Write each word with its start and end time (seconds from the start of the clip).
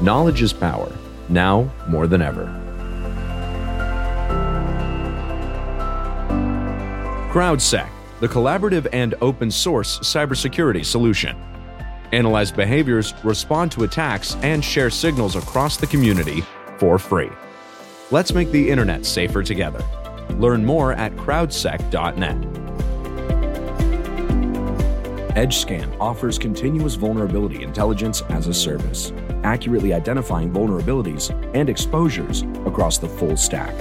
Knowledge 0.00 0.40
is 0.40 0.52
power, 0.52 0.90
now 1.28 1.70
more 1.88 2.06
than 2.06 2.22
ever. 2.22 2.46
CrowdSec, 7.30 7.88
the 8.20 8.28
collaborative 8.28 8.88
and 8.92 9.14
open 9.20 9.50
source 9.50 9.98
cybersecurity 10.00 10.84
solution. 10.84 11.36
Analyze 12.12 12.50
behaviors, 12.50 13.14
respond 13.22 13.70
to 13.72 13.84
attacks, 13.84 14.36
and 14.36 14.64
share 14.64 14.90
signals 14.90 15.36
across 15.36 15.76
the 15.76 15.86
community 15.86 16.42
for 16.78 16.98
free. 16.98 17.30
Let's 18.10 18.32
make 18.32 18.50
the 18.50 18.68
internet 18.68 19.06
safer 19.06 19.42
together. 19.42 19.84
Learn 20.30 20.64
more 20.64 20.92
at 20.94 21.14
crowdsec.net. 21.16 22.36
EdgeScan 25.36 25.96
offers 26.00 26.38
continuous 26.38 26.96
vulnerability 26.96 27.62
intelligence 27.62 28.22
as 28.30 28.48
a 28.48 28.54
service, 28.54 29.12
accurately 29.44 29.92
identifying 29.92 30.52
vulnerabilities 30.52 31.30
and 31.54 31.68
exposures 31.68 32.42
across 32.66 32.98
the 32.98 33.08
full 33.08 33.36
stack. 33.36 33.74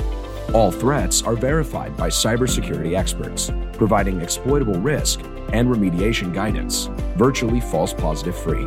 All 0.53 0.71
threats 0.71 1.21
are 1.21 1.35
verified 1.35 1.95
by 1.95 2.09
cybersecurity 2.09 2.97
experts, 2.97 3.51
providing 3.73 4.21
exploitable 4.21 4.79
risk 4.79 5.21
and 5.53 5.67
remediation 5.67 6.33
guidance, 6.33 6.85
virtually 7.17 7.59
false 7.59 7.93
positive 7.93 8.37
free. 8.37 8.65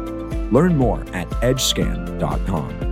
Learn 0.51 0.77
more 0.77 1.01
at 1.13 1.29
edgescan.com. 1.43 2.92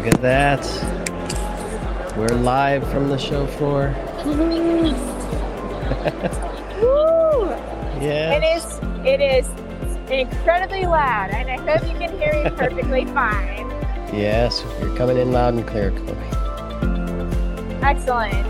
Look 0.00 0.14
at 0.14 0.22
that. 0.22 2.16
We're 2.16 2.28
live 2.28 2.90
from 2.90 3.10
the 3.10 3.18
show 3.18 3.46
floor. 3.46 3.94
Woo! 6.80 7.50
Yeah. 8.00 8.32
It 8.32 8.42
is 8.42 8.80
it 9.04 9.20
is 9.20 9.46
incredibly 10.10 10.86
loud, 10.86 11.32
and 11.32 11.50
I 11.50 11.58
hope 11.58 11.86
you 11.86 11.98
can 11.98 12.18
hear 12.18 12.32
me 12.32 12.48
perfectly 12.56 13.04
fine. 13.12 13.68
Yes, 14.10 14.64
you're 14.80 14.96
coming 14.96 15.18
in 15.18 15.32
loud 15.32 15.52
and 15.52 15.66
clear, 15.66 15.90
Chloe. 15.90 16.16
Excellent. 17.82 18.46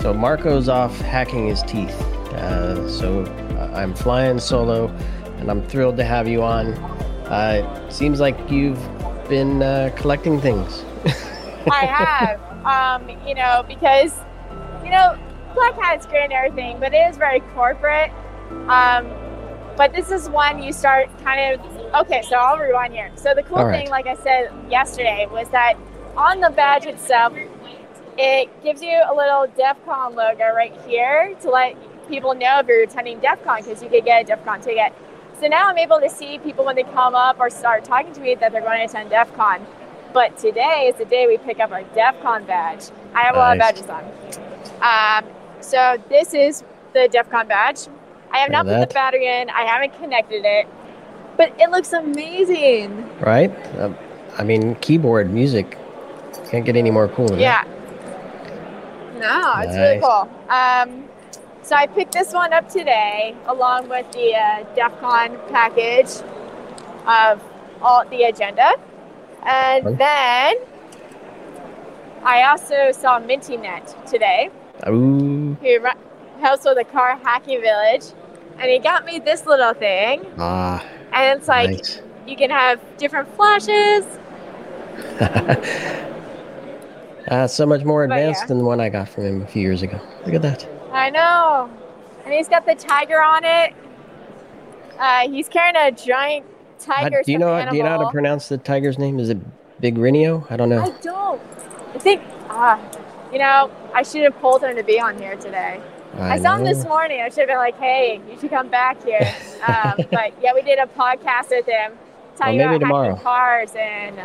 So 0.00 0.14
Marco's 0.14 0.70
off 0.70 0.98
hacking 1.02 1.46
his 1.46 1.62
teeth. 1.64 2.00
Uh, 2.32 2.88
so 2.88 3.26
I'm 3.74 3.92
flying 3.92 4.38
solo, 4.38 4.88
and 5.36 5.50
I'm 5.50 5.62
thrilled 5.68 5.98
to 5.98 6.04
have 6.04 6.26
you 6.26 6.42
on. 6.42 6.72
Uh, 7.26 7.90
seems 7.90 8.18
like 8.18 8.50
you've 8.50 8.78
been 9.28 9.62
uh, 9.62 9.90
collecting 9.96 10.40
things. 10.40 10.84
I 11.70 11.84
have, 11.84 12.40
um, 12.64 13.08
you 13.26 13.34
know, 13.34 13.64
because 13.66 14.12
you 14.82 14.90
know, 14.90 15.18
Black 15.54 15.74
Hat's 15.74 16.06
great 16.06 16.24
and 16.24 16.32
everything, 16.32 16.80
but 16.80 16.94
it 16.94 17.08
is 17.08 17.16
very 17.16 17.40
corporate. 17.54 18.10
Um, 18.68 19.06
but 19.76 19.92
this 19.92 20.10
is 20.10 20.28
one 20.28 20.62
you 20.62 20.72
start 20.72 21.08
kind 21.22 21.60
of 21.60 21.94
okay. 22.06 22.22
So 22.22 22.36
I'll 22.36 22.58
rewind 22.58 22.94
here. 22.94 23.10
So 23.16 23.34
the 23.34 23.42
cool 23.42 23.64
right. 23.64 23.82
thing, 23.82 23.90
like 23.90 24.06
I 24.06 24.16
said 24.16 24.50
yesterday, 24.70 25.26
was 25.30 25.48
that 25.50 25.74
on 26.16 26.40
the 26.40 26.50
badge 26.50 26.86
itself, 26.86 27.34
it 28.16 28.62
gives 28.64 28.82
you 28.82 29.00
a 29.08 29.14
little 29.14 29.46
DEF 29.56 29.76
CON 29.84 30.14
logo 30.14 30.52
right 30.54 30.74
here 30.86 31.34
to 31.42 31.50
let 31.50 31.76
people 32.08 32.34
know 32.34 32.58
if 32.58 32.66
you're 32.66 32.82
attending 32.82 33.20
DEF 33.20 33.44
CON 33.44 33.62
because 33.62 33.82
you 33.82 33.88
could 33.88 34.04
get 34.04 34.22
a 34.22 34.24
DEF 34.24 34.44
CON 34.44 34.60
ticket. 34.60 34.92
So 35.40 35.46
now 35.46 35.68
I'm 35.68 35.78
able 35.78 36.00
to 36.00 36.10
see 36.10 36.38
people 36.38 36.64
when 36.64 36.74
they 36.74 36.82
come 36.82 37.14
up 37.14 37.38
or 37.38 37.48
start 37.48 37.84
talking 37.84 38.12
to 38.12 38.20
me 38.20 38.34
that 38.34 38.50
they're 38.50 38.60
going 38.60 38.78
to 38.80 38.84
attend 38.84 39.10
DEF 39.10 39.32
CON. 39.34 39.64
But 40.12 40.36
today 40.36 40.90
is 40.92 40.96
the 40.96 41.04
day 41.04 41.26
we 41.26 41.38
pick 41.38 41.60
up 41.60 41.70
our 41.70 41.84
DEF 41.84 42.20
CON 42.22 42.44
badge. 42.44 42.86
I 43.14 43.22
have 43.22 43.36
a 43.36 43.38
lot 43.38 43.56
of 43.56 43.60
badges 43.60 43.86
on. 43.86 44.04
Um, 44.82 45.30
so 45.60 46.02
this 46.08 46.34
is 46.34 46.64
the 46.92 47.08
DEF 47.08 47.30
CON 47.30 47.46
badge. 47.46 47.86
I 48.32 48.38
have 48.38 48.50
not 48.50 48.66
put 48.66 48.88
the 48.88 48.94
battery 48.94 49.26
in. 49.26 49.48
I 49.50 49.62
haven't 49.62 49.96
connected 50.00 50.44
it, 50.44 50.66
but 51.36 51.52
it 51.60 51.70
looks 51.70 51.92
amazing. 51.92 53.08
right? 53.20 53.50
Um, 53.78 53.96
I 54.36 54.44
mean, 54.44 54.74
keyboard 54.76 55.30
music 55.32 55.78
can't 56.50 56.64
get 56.64 56.76
any 56.76 56.90
more 56.90 57.08
cool 57.08 57.28
than 57.28 57.38
Yeah. 57.38 57.64
No, 59.18 59.52
it's 59.58 59.76
really 59.76 60.00
cool. 60.00 60.28
Um, 60.48 61.07
so 61.68 61.76
I 61.76 61.86
picked 61.86 62.12
this 62.12 62.32
one 62.32 62.54
up 62.54 62.66
today, 62.70 63.36
along 63.46 63.90
with 63.90 64.10
the 64.12 64.34
uh, 64.34 64.64
DEF 64.74 64.98
CON 65.00 65.38
package 65.50 66.08
of 67.06 67.42
all 67.82 68.06
the 68.08 68.22
agenda, 68.22 68.72
and 69.44 69.84
Fun. 69.84 69.96
then 69.96 70.56
I 72.22 72.44
also 72.44 72.90
saw 72.92 73.20
MintyNet 73.20 74.06
today. 74.06 74.48
Ooh, 74.88 75.58
who 75.60 75.78
ru- 75.80 75.90
helps 76.40 76.64
with 76.64 76.78
the 76.78 76.84
car 76.84 77.18
hacking 77.18 77.60
village, 77.60 78.04
and 78.58 78.70
he 78.70 78.78
got 78.78 79.04
me 79.04 79.18
this 79.18 79.44
little 79.44 79.74
thing, 79.74 80.24
ah, 80.38 80.82
and 81.12 81.38
it's 81.38 81.48
like 81.48 81.68
nice. 81.68 82.00
you 82.26 82.34
can 82.34 82.48
have 82.48 82.80
different 82.96 83.28
flashes. 83.36 84.06
uh, 87.28 87.46
so 87.46 87.66
much 87.66 87.84
more 87.84 88.08
But 88.08 88.16
advanced 88.16 88.44
yeah. 88.44 88.46
than 88.46 88.56
the 88.56 88.64
one 88.64 88.80
I 88.80 88.88
got 88.88 89.10
from 89.10 89.24
him 89.24 89.42
a 89.42 89.46
few 89.46 89.60
years 89.60 89.82
ago. 89.82 90.00
Look 90.24 90.34
at 90.34 90.40
that. 90.40 90.77
I 90.92 91.10
know. 91.10 91.70
And 92.24 92.34
he's 92.34 92.48
got 92.48 92.66
the 92.66 92.74
tiger 92.74 93.22
on 93.22 93.44
it. 93.44 93.74
Uh, 94.98 95.28
he's 95.28 95.48
carrying 95.48 95.76
a 95.76 95.90
giant 95.92 96.44
tiger. 96.78 97.22
do 97.24 97.32
you 97.32 97.38
know? 97.38 97.58
stuffed 97.58 97.70
Do 97.70 97.76
you 97.76 97.82
know 97.82 97.90
how 97.90 98.04
to 98.04 98.10
pronounce 98.10 98.48
the 98.48 98.58
tiger's 98.58 98.98
name? 98.98 99.18
Is 99.18 99.30
it 99.30 99.38
Big 99.80 99.96
Rinio? 99.96 100.50
I 100.50 100.56
don't 100.56 100.68
know. 100.68 100.82
I 100.82 100.90
don't. 101.00 101.40
I 101.94 101.98
think, 101.98 102.22
ah, 102.48 102.80
you 103.32 103.38
know, 103.38 103.70
I 103.94 104.02
should 104.02 104.22
have 104.22 104.38
pulled 104.40 104.62
him 104.62 104.76
to 104.76 104.82
be 104.82 105.00
on 105.00 105.18
here 105.18 105.36
today. 105.36 105.80
I, 106.16 106.38
saw 106.38 106.56
him 106.56 106.64
this 106.64 106.84
morning. 106.84 107.20
I 107.20 107.28
should 107.28 107.40
have 107.40 107.48
been 107.48 107.58
like, 107.58 107.78
hey, 107.78 108.20
you 108.28 108.38
should 108.38 108.50
come 108.50 108.68
back 108.68 109.02
here. 109.04 109.34
um, 109.68 109.94
but 110.10 110.32
yeah, 110.42 110.52
we 110.54 110.62
did 110.62 110.78
a 110.78 110.86
podcast 110.86 111.50
with 111.50 111.66
him 111.66 111.92
talking 112.36 112.58
maybe 112.58 112.76
about 112.76 112.78
tomorrow. 112.80 113.16
cars. 113.16 113.72
And 113.76 114.18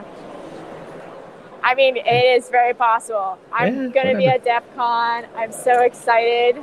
I 1.63 1.75
mean, 1.75 1.95
it 1.98 2.38
is 2.38 2.50
very 2.50 2.74
possible. 2.74 3.38
I'm 3.51 3.86
Yeah, 3.86 3.89
going 3.89 4.07
to 4.07 4.18
be 4.18 4.27
at 4.27 4.44
DEF 4.44 4.63
CON. 4.75 5.25
I'm 5.36 5.51
so 5.51 5.81
excited 5.81 6.57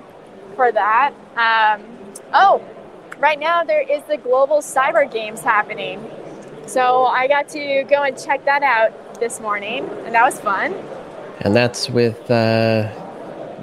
for 0.56 0.70
that. 0.73 1.12
Um, 1.37 1.82
oh, 2.35 2.62
right 3.19 3.38
now 3.38 3.64
there 3.64 3.81
is 3.81 4.02
the 4.05 4.19
Global 4.19 4.58
Cyber 4.58 5.11
Games 5.11 5.41
happening. 5.41 6.11
So 6.67 7.06
I 7.06 7.26
got 7.29 7.49
to 7.50 7.85
go 7.88 8.02
and 8.02 8.17
check 8.23 8.44
that 8.44 8.62
out 8.62 9.19
this 9.19 9.41
morning, 9.41 9.88
and 10.05 10.14
that 10.14 10.23
was 10.25 10.38
fun. 10.38 10.75
And 11.41 11.56
that's 11.56 11.88
with 11.88 12.20
uh, 12.31 12.88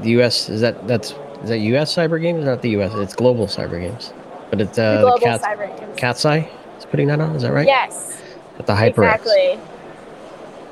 the 0.01 0.10
U.S. 0.18 0.50
Is 0.50 0.62
that 0.62 0.88
that's 0.88 1.12
is 1.44 1.50
that 1.50 1.60
U.S. 1.60 1.95
Cyber 1.95 2.19
Games? 2.19 2.44
Not 2.45 2.63
the 2.63 2.72
U.S. 2.72 2.92
It's 2.95 3.16
Global 3.16 3.45
Cyber 3.45 3.80
Games, 3.80 4.12
but 4.50 4.60
it's 4.60 4.78
uh, 4.80 4.95
the 4.95 5.01
Global 5.01 5.19
Cat, 5.19 5.42
Cyber 5.42 5.80
Games. 5.80 5.98
Katzcy 6.00 6.50
is 6.80 6.86
putting 6.86 7.07
that 7.07 7.22
on. 7.22 7.36
Is 7.36 7.44
that 7.44 7.54
right? 7.54 7.68
Yes. 7.68 8.18
At 8.57 8.66
the 8.66 8.74
HyperX. 8.74 8.88
Exactly. 9.16 9.60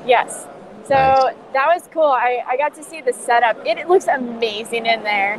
Yes. 0.04 0.46
So 0.86 0.94
Nice. 0.94 1.34
that 1.52 1.66
was 1.66 1.88
cool. 1.92 2.04
I, 2.04 2.42
I 2.46 2.56
got 2.56 2.74
to 2.76 2.82
see 2.82 3.00
the 3.00 3.12
setup. 3.12 3.56
It, 3.66 3.78
it 3.78 3.88
looks 3.88 4.06
amazing 4.06 4.86
in 4.86 5.02
there. 5.02 5.34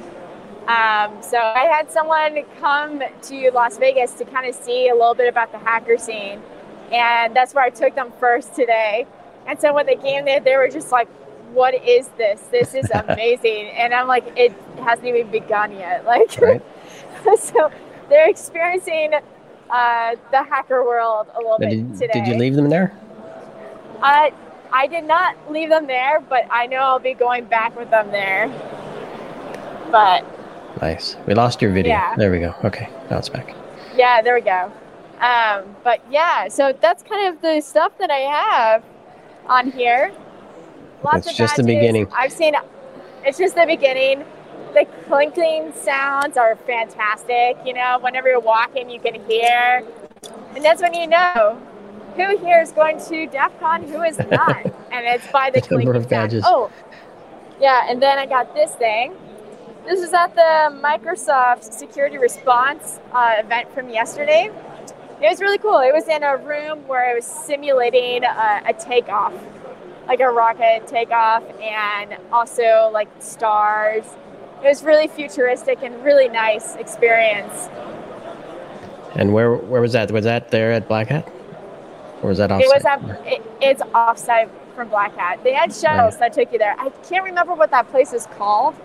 Um, 0.68 1.22
so 1.22 1.38
I 1.38 1.66
had 1.72 1.90
someone 1.92 2.44
come 2.60 3.02
to 3.24 3.52
Las 3.52 3.78
Vegas 3.78 4.14
to 4.16 4.26
kind 4.26 4.46
of 4.48 4.54
see 4.56 4.90
a 4.90 4.94
little 4.94 5.14
bit 5.16 5.30
about 5.30 5.52
the 5.54 5.60
hacker 5.60 5.98
scene. 5.98 6.42
And 6.92 7.34
that's 7.36 7.54
where 7.54 7.64
I 7.64 7.70
took 7.70 7.96
them 7.96 8.12
first 8.20 8.54
today. 8.56 9.06
And 9.46 9.60
so 9.60 9.74
when 9.74 9.86
they 9.86 9.96
came 9.96 10.26
there, 10.26 10.42
they 10.42 10.58
were 10.58 10.68
just 10.68 10.92
like, 10.92 11.08
what 11.54 11.74
is 11.88 12.10
this? 12.18 12.42
This 12.52 12.76
is 12.76 12.90
amazing. 13.08 13.68
and 13.70 13.94
I'm 13.94 14.08
like, 14.08 14.26
it 14.36 14.54
hasn't 14.82 15.08
even 15.08 15.32
begun 15.32 15.72
yet. 15.72 16.04
Like, 16.06 16.38
Right. 16.42 16.62
so 17.40 17.72
they're 18.10 18.30
experiencing 18.30 19.14
uh, 19.70 20.16
the 20.32 20.44
hacker 20.44 20.84
world 20.84 21.28
a 21.36 21.38
little 21.40 21.58
Did 21.58 21.70
bit 21.70 21.78
you, 21.78 21.94
today. 21.98 22.14
did 22.14 22.28
you 22.28 22.36
leave 22.36 22.56
them 22.56 22.70
there? 22.70 22.94
Uh, 24.02 24.30
I 24.72 24.88
did 24.88 25.04
not 25.06 25.36
leave 25.52 25.70
them 25.70 25.88
there, 25.88 26.20
but 26.22 26.44
I 26.52 26.68
know 26.68 26.78
I'll 26.78 27.00
be 27.00 27.14
going 27.14 27.46
back 27.46 27.78
with 27.78 27.90
them 27.90 28.12
there. 28.12 28.48
But 29.92 30.26
Nice. 30.82 31.16
We 31.26 31.34
lost 31.34 31.62
your 31.62 31.72
video. 31.72 31.94
Yeah. 31.94 32.16
There 32.16 32.30
we 32.32 32.40
go. 32.40 32.54
Okay, 32.64 32.88
now 33.10 33.18
it's 33.18 33.30
back. 33.30 33.56
yeah, 33.96 34.22
there 34.22 34.36
we 34.36 34.42
go. 34.42 34.72
Um, 35.20 35.76
but 35.84 36.02
yeah, 36.12 36.48
so 36.50 36.72
that's 36.80 37.02
kind 37.02 37.34
of 37.34 37.42
the 37.42 37.62
stuff 37.62 37.98
that 37.98 38.12
I 38.12 38.20
have 38.20 38.84
on 39.48 39.72
here. 39.72 40.14
Lots 41.04 41.20
It's 41.20 41.32
of 41.32 41.36
just 41.36 41.56
the 41.58 41.64
beginning. 41.64 42.08
I've 42.16 42.32
seen. 42.32 42.54
It's 43.26 43.38
just 43.40 43.56
the 43.56 43.66
beginning. 43.66 44.24
The 44.74 44.86
clinking 45.08 45.74
sounds 45.82 46.38
are 46.38 46.56
fantastic. 46.56 47.58
You 47.66 47.74
know, 47.74 47.98
whenever 48.02 48.28
you're 48.30 48.40
walking, 48.40 48.90
you 48.90 49.00
can 49.00 49.16
hear, 49.28 49.84
and 50.56 50.64
that's 50.64 50.82
when 50.82 50.94
you 50.94 51.08
know 51.08 51.60
who 52.18 52.38
here 52.38 52.60
is 52.60 52.72
going 52.72 53.00
to 53.06 53.28
DEF 53.28 53.60
CON, 53.60 53.84
who 53.84 54.02
is 54.02 54.18
not, 54.32 54.66
and 54.92 55.06
it's 55.06 55.32
by 55.32 55.52
the 55.52 55.62
The 55.62 55.76
number 55.76 55.94
of 55.94 56.10
badges. 56.10 56.44
Oh, 56.46 56.72
yeah, 57.62 57.90
and 57.90 58.02
then 58.02 58.18
I 58.18 58.26
got 58.26 58.54
this 58.54 58.74
thing. 58.76 59.16
This 59.86 60.02
is 60.02 60.14
at 60.14 60.36
the 60.36 60.76
Microsoft 60.82 61.72
Security 61.72 62.18
Response 62.18 63.00
uh, 63.14 63.36
event 63.38 63.72
from 63.74 63.90
yesterday. 63.90 64.52
It 65.22 65.30
was 65.30 65.40
really 65.40 65.58
cool. 65.60 65.80
It 65.80 65.94
was 65.94 66.08
in 66.08 66.24
a 66.24 66.38
room 66.38 66.88
where 66.88 67.12
it 67.12 67.16
was 67.16 67.26
simulating 67.26 68.24
a, 68.24 68.64
a 68.68 68.74
takeoff, 68.74 69.34
like 70.08 70.20
a 70.20 70.30
rocket 70.30 70.88
takeoff, 70.88 71.44
and 71.62 72.18
also 72.32 72.90
like 72.92 73.08
stars. 73.20 74.04
It 74.64 74.68
was 74.68 74.84
really 74.84 75.08
futuristic 75.08 75.80
and 75.84 76.04
really 76.04 76.28
nice 76.28 76.76
experience. 76.76 77.70
And 79.16 79.34
where 79.34 79.56
where 79.56 79.82
was 79.82 79.94
that? 79.94 80.12
Was 80.12 80.26
that 80.26 80.52
there 80.52 80.72
at 80.72 80.88
Black 80.88 81.08
Hat? 81.08 81.32
Or 82.22 82.32
is 82.32 82.38
that 82.40 82.52
off? 82.52 82.62
It 82.62 82.68
was 82.74 82.84
at, 82.86 83.02
it, 83.26 83.42
it's 83.62 83.82
offsite 83.82 84.50
from 84.76 84.90
Black 84.90 85.16
Hat. 85.16 85.44
They 85.44 85.54
had 85.54 85.74
shuttles 85.74 86.16
Right. 86.16 86.20
that 86.20 86.34
took 86.34 86.52
you 86.52 86.60
there. 86.60 86.76
I 86.80 86.90
can't 87.08 87.24
remember 87.24 87.54
what 87.54 87.72
that 87.72 87.90
place 87.90 88.14
is 88.14 88.26
called, 88.38 88.76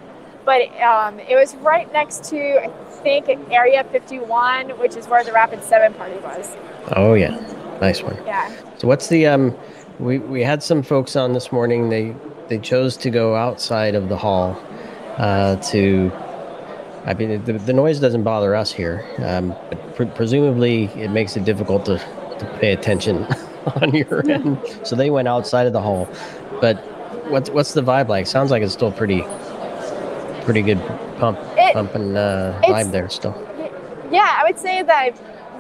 but 0.44 0.62
um, 0.80 1.18
it 1.20 1.34
was 1.36 1.54
right 1.56 1.90
next 1.92 2.24
to 2.30 2.62
I 2.64 2.68
think 3.02 3.28
Area 3.50 3.84
51, 3.84 4.70
which 4.78 4.96
is 4.96 5.06
where 5.08 5.24
the 5.24 5.32
Rapid 5.32 5.62
Seven 5.64 5.92
party 5.94 6.16
was. 6.18 6.56
Oh 6.96 7.14
yeah, 7.14 7.30
nice 7.80 8.02
one. 8.02 8.16
Yeah. 8.26 8.50
So 8.78 8.88
what's 8.88 9.08
the 9.08 9.26
um? 9.26 9.56
We 9.98 10.18
we 10.18 10.42
had 10.42 10.62
some 10.62 10.82
folks 10.82 11.16
on 11.16 11.32
this 11.32 11.52
morning. 11.52 11.88
They 11.88 12.14
they 12.48 12.58
chose 12.58 12.96
to 12.98 13.10
go 13.10 13.34
outside 13.36 13.94
of 13.94 14.08
the 14.08 14.16
hall, 14.16 14.60
uh, 15.18 15.56
to. 15.56 16.10
I 17.04 17.14
mean, 17.14 17.44
the, 17.44 17.54
the 17.54 17.72
noise 17.72 17.98
doesn't 17.98 18.22
bother 18.22 18.54
us 18.54 18.70
here, 18.72 19.04
um, 19.18 19.56
but 19.68 19.96
pre- 19.96 20.06
presumably 20.06 20.84
it 20.94 21.10
makes 21.10 21.36
it 21.36 21.44
difficult 21.44 21.84
to, 21.86 22.00
to 22.42 22.58
pay 22.58 22.72
attention 22.72 23.24
on 23.80 23.94
your 23.94 24.28
end. 24.30 24.58
So 24.84 24.96
they 24.96 25.10
went 25.10 25.28
outside 25.28 25.66
of 25.66 25.72
the 25.72 25.80
hall, 25.80 26.08
but 26.60 26.76
what's 27.30 27.50
what's 27.50 27.72
the 27.72 27.82
vibe 27.82 28.08
like? 28.08 28.26
Sounds 28.26 28.50
like 28.50 28.62
it's 28.62 28.72
still 28.72 28.92
pretty, 28.92 29.22
pretty 30.42 30.62
good 30.62 30.78
pump 31.18 31.38
It- 31.56 31.74
pumping 31.74 32.16
uh, 32.16 32.60
vibe 32.64 32.90
there 32.90 33.08
still. 33.08 33.34
Yeah, 34.10 34.36
I 34.38 34.44
would 34.44 34.58
say 34.58 34.82
that 34.82 35.10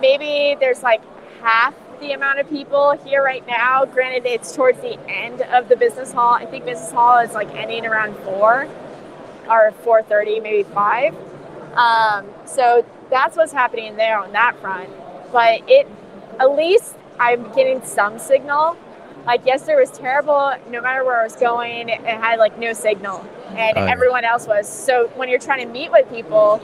maybe 0.00 0.58
there's 0.60 0.82
like 0.82 1.00
half 1.40 1.74
the 2.00 2.12
amount 2.12 2.40
of 2.40 2.48
people 2.50 2.92
here 3.04 3.22
right 3.22 3.46
now. 3.46 3.84
Granted, 3.86 4.26
it's 4.26 4.54
towards 4.54 4.80
the 4.80 4.98
end 5.08 5.40
of 5.42 5.68
the 5.68 5.76
business 5.76 6.12
hall. 6.12 6.34
I 6.34 6.44
think 6.46 6.64
business 6.64 6.90
hall 6.90 7.18
is 7.20 7.32
like 7.32 7.48
ending 7.54 7.86
around 7.86 8.14
four 8.24 8.68
or 9.48 9.72
four 9.82 10.02
thirty, 10.02 10.40
maybe 10.40 10.64
five. 10.70 11.14
Um, 11.74 12.26
so 12.44 12.84
that's 13.08 13.36
what's 13.36 13.52
happening 13.52 13.96
there 13.96 14.18
on 14.18 14.32
that 14.32 14.58
front. 14.60 14.90
But 15.32 15.62
it, 15.68 15.88
at 16.40 16.56
least 16.56 16.94
I'm 17.18 17.52
getting 17.52 17.82
some 17.84 18.18
signal. 18.18 18.76
Like 19.26 19.46
yesterday 19.46 19.76
was 19.76 19.90
terrible. 19.90 20.52
No 20.68 20.80
matter 20.80 21.04
where 21.04 21.20
I 21.20 21.24
was 21.24 21.36
going, 21.36 21.88
it 21.88 22.00
had 22.00 22.38
like 22.38 22.58
no 22.58 22.72
signal, 22.72 23.24
and 23.50 23.78
oh, 23.78 23.84
yeah. 23.84 23.92
everyone 23.92 24.24
else 24.24 24.46
was. 24.48 24.68
So 24.68 25.08
when 25.14 25.28
you're 25.28 25.38
trying 25.38 25.64
to 25.64 25.72
meet 25.72 25.92
with 25.92 26.08
people, 26.10 26.60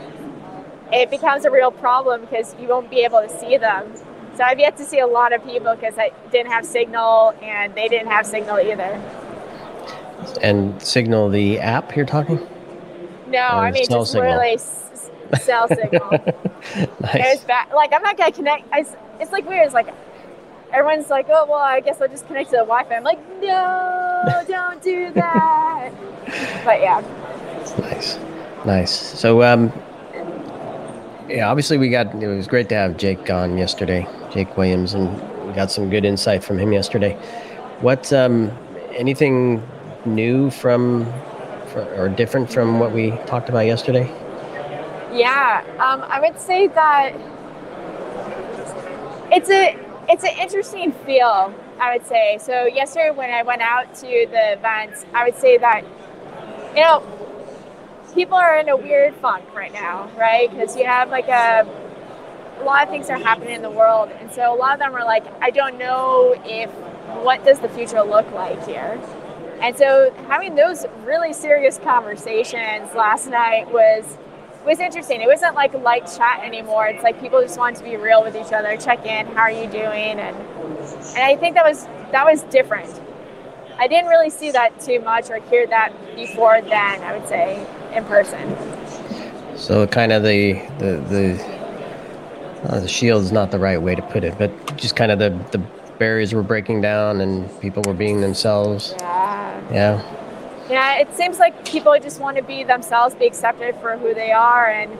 it 0.92 1.10
becomes 1.10 1.44
a 1.44 1.50
real 1.50 1.70
problem 1.70 2.22
because 2.22 2.56
you 2.60 2.66
won't 2.66 2.90
be 2.90 3.00
able 3.04 3.20
to 3.20 3.28
see 3.40 3.56
them. 3.58 3.92
So 4.36 4.44
I've 4.44 4.58
yet 4.58 4.76
to 4.78 4.84
see 4.84 4.98
a 5.00 5.06
lot 5.06 5.32
of 5.32 5.44
people 5.44 5.74
because 5.74 5.98
I 5.98 6.10
didn't 6.32 6.50
have 6.50 6.64
signal 6.64 7.34
and 7.42 7.74
they 7.74 7.88
didn't 7.88 8.08
have 8.08 8.26
signal 8.26 8.58
either. 8.58 9.00
And 10.42 10.80
Signal, 10.82 11.28
the 11.30 11.60
app 11.60 11.94
you're 11.94 12.06
talking. 12.06 12.38
No, 13.28 13.38
Or 13.38 13.66
I 13.66 13.70
mean 13.70 13.86
just 13.88 14.12
signal. 14.12 14.32
really 14.38 14.58
cell 15.40 15.68
signal. 15.68 16.10
It 16.74 16.90
was 17.00 17.00
nice. 17.14 17.44
bad. 17.44 17.70
Like 17.72 17.92
I'm 17.92 18.02
not 18.02 18.16
gonna 18.16 18.32
connect. 18.32 18.66
I 18.72 18.84
it's 19.20 19.32
like 19.32 19.48
weird. 19.48 19.64
It's 19.64 19.74
like 19.74 19.92
everyone's 20.72 21.10
like, 21.10 21.26
oh 21.28 21.46
well, 21.48 21.58
I 21.58 21.80
guess 21.80 22.00
I'll 22.00 22.08
just 22.08 22.26
connect 22.26 22.50
to 22.50 22.56
the 22.56 22.62
Wi-Fi. 22.64 22.94
I'm 22.94 23.04
like, 23.04 23.20
no, 23.40 24.44
don't 24.48 24.82
do 24.82 25.10
that. 25.12 25.90
but 26.64 26.80
yeah, 26.80 27.02
Nice, 27.76 28.18
nice. 28.64 28.90
So, 28.90 29.42
um, 29.42 29.72
yeah, 31.28 31.48
obviously 31.48 31.78
we 31.78 31.88
got. 31.90 32.14
It 32.20 32.26
was 32.26 32.46
great 32.46 32.68
to 32.70 32.74
have 32.74 32.96
Jake 32.96 33.30
on 33.30 33.58
yesterday, 33.58 34.06
Jake 34.32 34.56
Williams, 34.56 34.94
and 34.94 35.12
we 35.46 35.52
got 35.52 35.70
some 35.70 35.90
good 35.90 36.04
insight 36.04 36.42
from 36.42 36.58
him 36.58 36.72
yesterday. 36.72 37.14
What, 37.80 38.12
um, 38.12 38.50
anything 38.92 39.62
new 40.04 40.50
from, 40.50 41.04
fr 41.68 41.80
or 41.80 42.08
different 42.08 42.50
from 42.50 42.78
what 42.80 42.92
we 42.92 43.10
talked 43.26 43.48
about 43.48 43.66
yesterday? 43.66 44.10
yeah. 45.12 45.62
Um, 45.78 46.02
I 46.08 46.20
would 46.20 46.38
say 46.40 46.68
that 46.68 47.14
it's 49.30 49.50
a 49.50 49.78
it's 50.08 50.24
an 50.24 50.38
interesting 50.38 50.92
feel. 50.92 51.54
I 51.80 51.96
would 51.96 52.06
say 52.06 52.38
so. 52.40 52.66
Yesterday, 52.66 53.10
when 53.10 53.30
I 53.30 53.42
went 53.42 53.62
out 53.62 53.94
to 53.96 54.26
the 54.30 54.52
events, 54.52 55.04
I 55.14 55.24
would 55.24 55.36
say 55.36 55.58
that 55.58 55.84
you 56.74 56.82
know 56.82 57.02
people 58.14 58.36
are 58.36 58.58
in 58.58 58.68
a 58.68 58.76
weird 58.76 59.14
funk 59.16 59.44
right 59.54 59.72
now, 59.72 60.10
right? 60.16 60.50
Because 60.50 60.76
you 60.76 60.84
have 60.84 61.10
like 61.10 61.28
a 61.28 61.66
a 62.60 62.64
lot 62.64 62.82
of 62.82 62.88
things 62.88 63.08
are 63.08 63.18
happening 63.18 63.54
in 63.54 63.62
the 63.62 63.70
world, 63.70 64.10
and 64.10 64.32
so 64.32 64.52
a 64.52 64.56
lot 64.56 64.72
of 64.72 64.80
them 64.80 64.94
are 64.94 65.04
like, 65.04 65.24
I 65.40 65.50
don't 65.50 65.78
know 65.78 66.34
if 66.44 66.70
what 67.22 67.44
does 67.44 67.60
the 67.60 67.68
future 67.68 68.02
look 68.02 68.30
like 68.32 68.64
here. 68.66 69.00
And 69.60 69.76
so 69.76 70.12
having 70.28 70.54
those 70.54 70.86
really 71.04 71.32
serious 71.32 71.78
conversations 71.78 72.94
last 72.94 73.28
night 73.28 73.70
was 73.72 74.18
was 74.68 74.78
interesting. 74.80 75.20
It 75.22 75.26
wasn't 75.26 75.54
like 75.54 75.72
light 75.74 76.06
chat 76.16 76.44
anymore. 76.44 76.86
It's 76.86 77.02
like 77.02 77.20
people 77.20 77.40
just 77.40 77.58
wanted 77.58 77.78
to 77.78 77.84
be 77.84 77.96
real 77.96 78.22
with 78.22 78.36
each 78.36 78.52
other, 78.52 78.76
check 78.76 79.04
in, 79.06 79.26
how 79.28 79.42
are 79.42 79.50
you 79.50 79.66
doing, 79.66 80.20
and 80.20 80.36
and 80.36 81.18
I 81.18 81.36
think 81.36 81.56
that 81.56 81.64
was 81.64 81.86
that 82.12 82.24
was 82.24 82.42
different. 82.44 83.00
I 83.78 83.88
didn't 83.88 84.10
really 84.10 84.30
see 84.30 84.50
that 84.50 84.78
too 84.80 85.00
much 85.00 85.30
or 85.30 85.40
hear 85.48 85.66
that 85.68 85.92
before 86.14 86.60
then. 86.60 87.02
I 87.02 87.16
would 87.16 87.26
say 87.28 87.66
in 87.94 88.04
person. 88.04 88.56
So, 89.56 89.86
kind 89.86 90.12
of 90.12 90.22
the 90.22 90.54
the 90.78 90.92
the. 91.08 91.58
Uh, 92.64 92.80
the 92.80 92.88
shield 92.88 93.22
is 93.22 93.30
not 93.30 93.52
the 93.52 93.58
right 93.58 93.80
way 93.80 93.94
to 93.94 94.02
put 94.02 94.24
it, 94.24 94.36
but 94.36 94.50
just 94.76 94.96
kind 94.96 95.12
of 95.12 95.20
the 95.20 95.30
the 95.52 95.64
barriers 95.98 96.34
were 96.34 96.42
breaking 96.42 96.80
down 96.80 97.20
and 97.20 97.48
people 97.60 97.84
were 97.86 97.94
being 97.94 98.20
themselves. 98.20 98.94
Yeah. 98.98 99.72
Yeah. 99.72 100.17
Yeah, 100.70 100.98
it 100.98 101.14
seems 101.16 101.38
like 101.38 101.64
people 101.66 101.98
just 102.00 102.20
want 102.20 102.36
to 102.36 102.42
be 102.42 102.62
themselves, 102.62 103.14
be 103.14 103.26
accepted 103.26 103.74
for 103.76 103.96
who 103.96 104.12
they 104.14 104.32
are, 104.32 104.66
and 104.68 104.90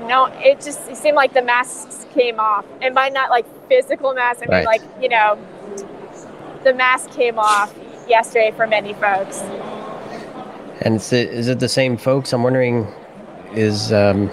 you 0.00 0.08
know, 0.08 0.26
it 0.38 0.60
just 0.60 0.88
it 0.88 0.96
seemed 0.96 1.16
like 1.16 1.32
the 1.34 1.42
masks 1.42 2.06
came 2.12 2.40
off, 2.40 2.64
and 2.82 2.94
by 2.94 3.08
not 3.08 3.30
like 3.30 3.46
physical 3.68 4.12
masks, 4.14 4.42
I 4.42 4.46
mean 4.46 4.64
Right. 4.64 4.66
like 4.66 4.82
you 5.00 5.08
know, 5.08 5.38
the 6.64 6.74
mask 6.74 7.10
came 7.10 7.38
off 7.38 7.74
yesterday 8.08 8.52
for 8.56 8.66
many 8.66 8.92
folks. 8.94 9.40
And 10.82 10.96
is 10.96 11.12
it, 11.12 11.28
is 11.30 11.48
it 11.48 11.58
the 11.58 11.68
same 11.68 11.96
folks? 11.96 12.32
I'm 12.32 12.42
wondering, 12.42 12.86
is 13.54 13.92
um, 13.92 14.30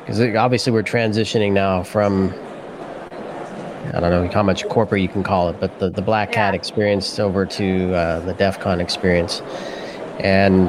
because 0.00 0.20
obviously 0.36 0.72
we're 0.72 0.82
transitioning 0.82 1.52
now 1.52 1.82
from 1.82 2.34
I 3.94 4.00
don't 4.00 4.10
know 4.10 4.28
how 4.32 4.42
much 4.42 4.66
corporate 4.68 5.00
you 5.02 5.08
can 5.08 5.22
call 5.22 5.48
it, 5.48 5.58
but 5.60 5.78
the, 5.78 5.90
the 5.90 6.02
Black 6.02 6.34
Hat 6.34 6.52
Yeah. 6.54 6.58
experience 6.58 7.18
over 7.18 7.46
to 7.46 7.94
uh, 7.94 8.20
the 8.20 8.34
DEF 8.34 8.60
CON 8.60 8.80
experience, 8.80 9.40
and 10.20 10.68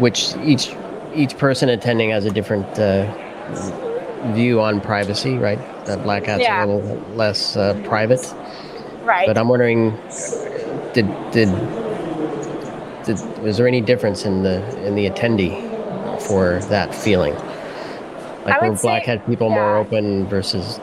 which 0.00 0.34
each 0.44 0.74
each 1.14 1.36
person 1.38 1.68
attending 1.68 2.10
has 2.10 2.24
a 2.24 2.30
different 2.30 2.66
uh, 2.78 3.04
view 4.32 4.60
on 4.60 4.80
privacy, 4.80 5.36
right? 5.36 5.58
The 5.86 5.96
Black 5.96 6.24
Hat's 6.26 6.42
Yeah. 6.42 6.64
a 6.64 6.66
little 6.66 6.98
less 7.16 7.56
uh, 7.56 7.74
private. 7.84 8.32
Right. 9.02 9.26
But 9.26 9.38
I'm 9.38 9.48
wondering, 9.48 9.90
did 10.92 11.08
did 11.32 11.48
did 13.04 13.42
was 13.42 13.56
there 13.56 13.66
any 13.66 13.80
difference 13.80 14.24
in 14.24 14.42
the 14.42 14.86
in 14.86 14.94
the 14.94 15.08
attendee 15.08 15.56
for 16.22 16.60
that 16.68 16.94
feeling? 16.94 17.34
Like 18.44 18.60
were 18.62 18.72
Black 18.76 19.04
Hat 19.04 19.26
people 19.26 19.50
more 19.50 19.76
open 19.76 20.26
versus 20.26 20.80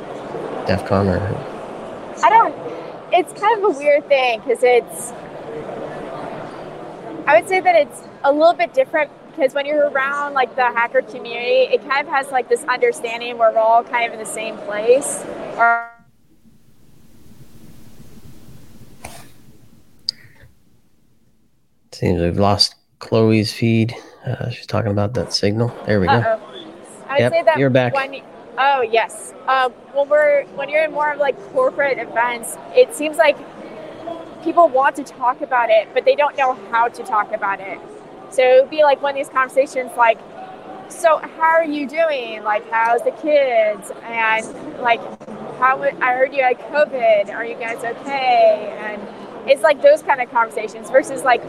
DEF 0.68 0.86
CON 0.86 1.08
or 1.08 1.20
I 2.24 2.30
don't. 2.30 2.56
It's 3.14 3.32
kind 3.40 3.58
of 3.58 3.76
a 3.76 3.80
weird 3.80 4.08
thing 4.08 4.42
because 4.42 4.64
it's. 4.64 5.12
I 7.26 7.40
would 7.40 7.48
say 7.48 7.60
that 7.60 7.76
it's 7.76 8.04
a 8.24 8.32
little 8.32 8.54
bit 8.54 8.74
different 8.74 9.12
because 9.32 9.54
when 9.54 9.66
you're 9.66 9.90
around 9.90 10.34
like 10.34 10.56
the 10.56 10.64
hacker 10.64 11.02
community, 11.02 11.74
it 11.74 11.88
kind 11.88 12.08
of 12.08 12.14
has 12.14 12.32
like 12.32 12.50
this 12.50 12.64
understanding 12.66 13.38
where 13.38 13.52
we're 13.52 13.60
all 13.60 13.84
kind 13.84 14.06
of 14.06 14.14
in 14.14 14.20
the 14.20 14.26
same 14.26 14.58
place. 14.60 15.24
Or 15.56 15.92
Seems 21.92 22.22
we've 22.22 22.38
lost 22.38 22.76
Chloe's 23.00 23.54
feed. 23.54 23.94
Uh, 24.26 24.50
she's 24.50 24.68
talking 24.68 24.92
about 24.92 25.14
that 25.16 25.34
signal. 25.34 25.76
There 25.86 26.00
we 26.00 26.08
go. 26.08 26.14
Uh-oh. 26.14 26.48
I'd 27.10 27.20
Yep, 27.20 27.32
say 27.32 27.44
that 27.44 27.58
you're 27.58 27.70
back. 27.70 27.94
When, 27.94 28.22
oh 28.58 28.82
yes. 28.82 29.34
Um, 29.48 29.72
when 29.94 30.10
we're 30.10 30.44
when 30.56 30.70
you're 30.70 30.84
in 30.84 30.92
more 30.92 31.14
of 31.14 31.20
like 31.20 31.38
corporate 31.52 32.00
events, 32.00 32.58
it 32.76 32.96
seems 32.96 33.18
like 33.18 33.38
people 34.44 34.70
want 34.70 34.96
to 34.96 35.04
talk 35.04 35.42
about 35.42 35.70
it, 35.70 35.90
but 35.94 36.06
they 36.06 36.16
don't 36.16 36.38
know 36.38 36.54
how 36.72 36.88
to 36.88 37.04
talk 37.04 37.32
about 37.34 37.60
it. 37.60 37.80
So 38.30 38.42
it 38.44 38.62
would 38.62 38.70
be 38.70 38.84
like 38.84 39.02
one 39.02 39.12
of 39.12 39.18
these 39.18 39.30
conversations 39.30 39.92
like, 39.98 40.20
so 40.90 41.18
how 41.18 41.52
are 41.56 41.66
you 41.66 41.88
doing? 41.88 42.44
Like, 42.44 42.70
how's 42.72 43.04
the 43.04 43.12
kids? 43.12 43.92
And 44.04 44.80
like, 44.82 45.02
how 45.58 45.78
would- 45.80 46.02
I 46.02 46.14
heard 46.14 46.34
you 46.34 46.44
had 46.44 46.58
COVID. 46.60 47.30
Are 47.34 47.46
you 47.46 47.56
guys 47.56 47.84
okay? 47.84 48.74
And 48.80 49.50
it's 49.50 49.64
like 49.64 49.82
those 49.82 50.02
kind 50.02 50.22
of 50.22 50.30
conversations 50.32 50.90
versus 50.90 51.24
like 51.24 51.44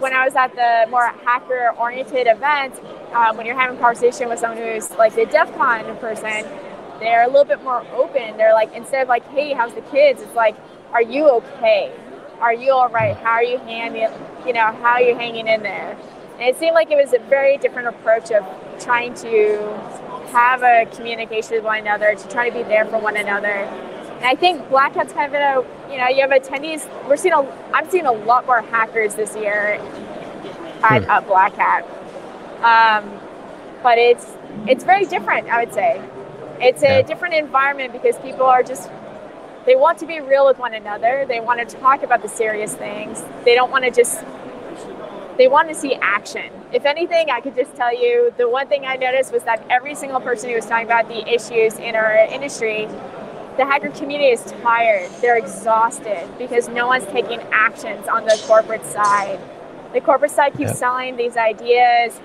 when 0.00 0.12
I 0.12 0.24
was 0.24 0.34
at 0.34 0.54
the 0.54 0.90
more 0.90 1.06
hacker 1.24 1.72
oriented 1.78 2.26
events, 2.26 2.80
um, 3.14 3.36
when 3.36 3.46
you're 3.46 3.58
having 3.58 3.76
a 3.76 3.80
conversation 3.80 4.28
with 4.28 4.38
someone 4.38 4.58
who's 4.58 4.90
like 4.92 5.14
the 5.14 5.26
DEF 5.26 5.54
CON 5.54 5.96
person, 5.98 6.44
they're 7.00 7.24
a 7.24 7.26
little 7.26 7.44
bit 7.44 7.62
more 7.62 7.86
open. 7.94 8.36
They're 8.36 8.54
like, 8.54 8.72
instead 8.74 9.02
of 9.02 9.08
like, 9.08 9.26
hey, 9.30 9.52
how's 9.52 9.74
the 9.74 9.82
kids? 9.82 10.22
It's 10.22 10.34
like, 10.34 10.56
are 10.92 11.02
you 11.02 11.28
okay? 11.28 11.92
Are 12.40 12.52
you 12.52 12.72
all 12.72 12.88
right? 12.88 13.16
How 13.16 13.32
are 13.32 13.44
you 13.44 13.58
hanging, 13.58 14.08
you 14.46 14.52
know, 14.52 14.72
how 14.72 14.94
are 14.94 15.02
you 15.02 15.14
hanging 15.14 15.46
in 15.46 15.62
there? 15.62 15.96
And 16.38 16.42
it 16.42 16.58
seemed 16.58 16.74
like 16.74 16.90
it 16.90 16.96
was 16.96 17.12
a 17.14 17.18
very 17.20 17.56
different 17.58 17.88
approach 17.88 18.30
of 18.32 18.44
trying 18.80 19.14
to 19.14 19.58
have 20.32 20.62
a 20.62 20.86
communication 20.96 21.54
with 21.54 21.64
one 21.64 21.78
another, 21.78 22.14
to 22.14 22.28
try 22.28 22.50
to 22.50 22.56
be 22.56 22.64
there 22.64 22.84
for 22.86 22.98
one 22.98 23.16
another. 23.16 23.48
And 23.48 24.24
I 24.24 24.34
think 24.34 24.68
Black 24.68 24.94
Hat's 24.94 25.12
kind 25.12 25.34
of 25.34 25.34
a, 25.34 25.92
you 25.92 25.98
know, 25.98 26.08
you 26.08 26.22
have 26.22 26.30
attendees. 26.30 26.88
We're 27.08 27.16
seeing 27.16 27.34
a, 27.34 27.42
I'm 27.72 27.88
seeing 27.88 28.06
a 28.06 28.12
lot 28.12 28.46
more 28.46 28.62
hackers 28.62 29.14
this 29.14 29.36
year 29.36 29.78
at, 30.82 31.02
Hmm. 31.04 31.10
at 31.10 31.26
Black 31.26 31.54
Hat. 31.54 31.86
Um, 32.64 33.04
but 33.82 33.98
it's 33.98 34.26
it's 34.66 34.84
very 34.84 35.04
different, 35.06 35.48
I 35.50 35.64
would 35.64 35.74
say. 35.74 36.02
It's 36.60 36.82
a 36.82 37.00
Yeah. 37.00 37.02
different 37.02 37.34
environment 37.34 37.92
because 37.92 38.16
people 38.18 38.46
are 38.46 38.62
just 38.62 38.90
they 39.66 39.76
want 39.76 39.98
to 39.98 40.06
be 40.06 40.20
real 40.20 40.46
with 40.46 40.58
one 40.58 40.74
another. 40.74 41.24
They 41.28 41.40
want 41.40 41.66
to 41.66 41.76
talk 41.76 42.02
about 42.02 42.22
the 42.22 42.28
serious 42.28 42.74
things. 42.74 43.22
They 43.44 43.54
don't 43.54 43.70
want 43.70 43.84
to 43.84 43.90
just 43.90 44.24
they 45.36 45.48
want 45.48 45.68
to 45.68 45.74
see 45.74 45.94
action. 46.00 46.50
If 46.72 46.84
anything, 46.86 47.30
I 47.30 47.40
could 47.40 47.56
just 47.56 47.74
tell 47.76 47.94
you 47.94 48.32
the 48.36 48.48
one 48.48 48.68
thing 48.68 48.86
I 48.86 48.96
noticed 48.96 49.32
was 49.32 49.42
that 49.44 49.64
every 49.70 49.94
single 49.94 50.20
person 50.20 50.48
who 50.50 50.56
was 50.56 50.66
talking 50.66 50.86
about 50.86 51.08
the 51.08 51.26
issues 51.32 51.78
in 51.78 51.96
our 51.96 52.14
industry, 52.32 52.88
the 53.56 53.64
hacker 53.64 53.90
community 53.90 54.30
is 54.30 54.42
tired. 54.62 55.10
They're 55.20 55.36
exhausted 55.36 56.28
because 56.38 56.68
no 56.68 56.86
one's 56.86 57.06
taking 57.06 57.40
actions 57.52 58.06
on 58.08 58.24
the 58.26 58.38
corporate 58.46 58.84
side. 58.86 59.40
The 59.92 60.00
corporate 60.00 60.30
side 60.32 60.52
keeps 60.56 60.70
Yep. 60.70 60.76
selling 60.78 61.16
these 61.16 61.36
ideas 61.36 62.20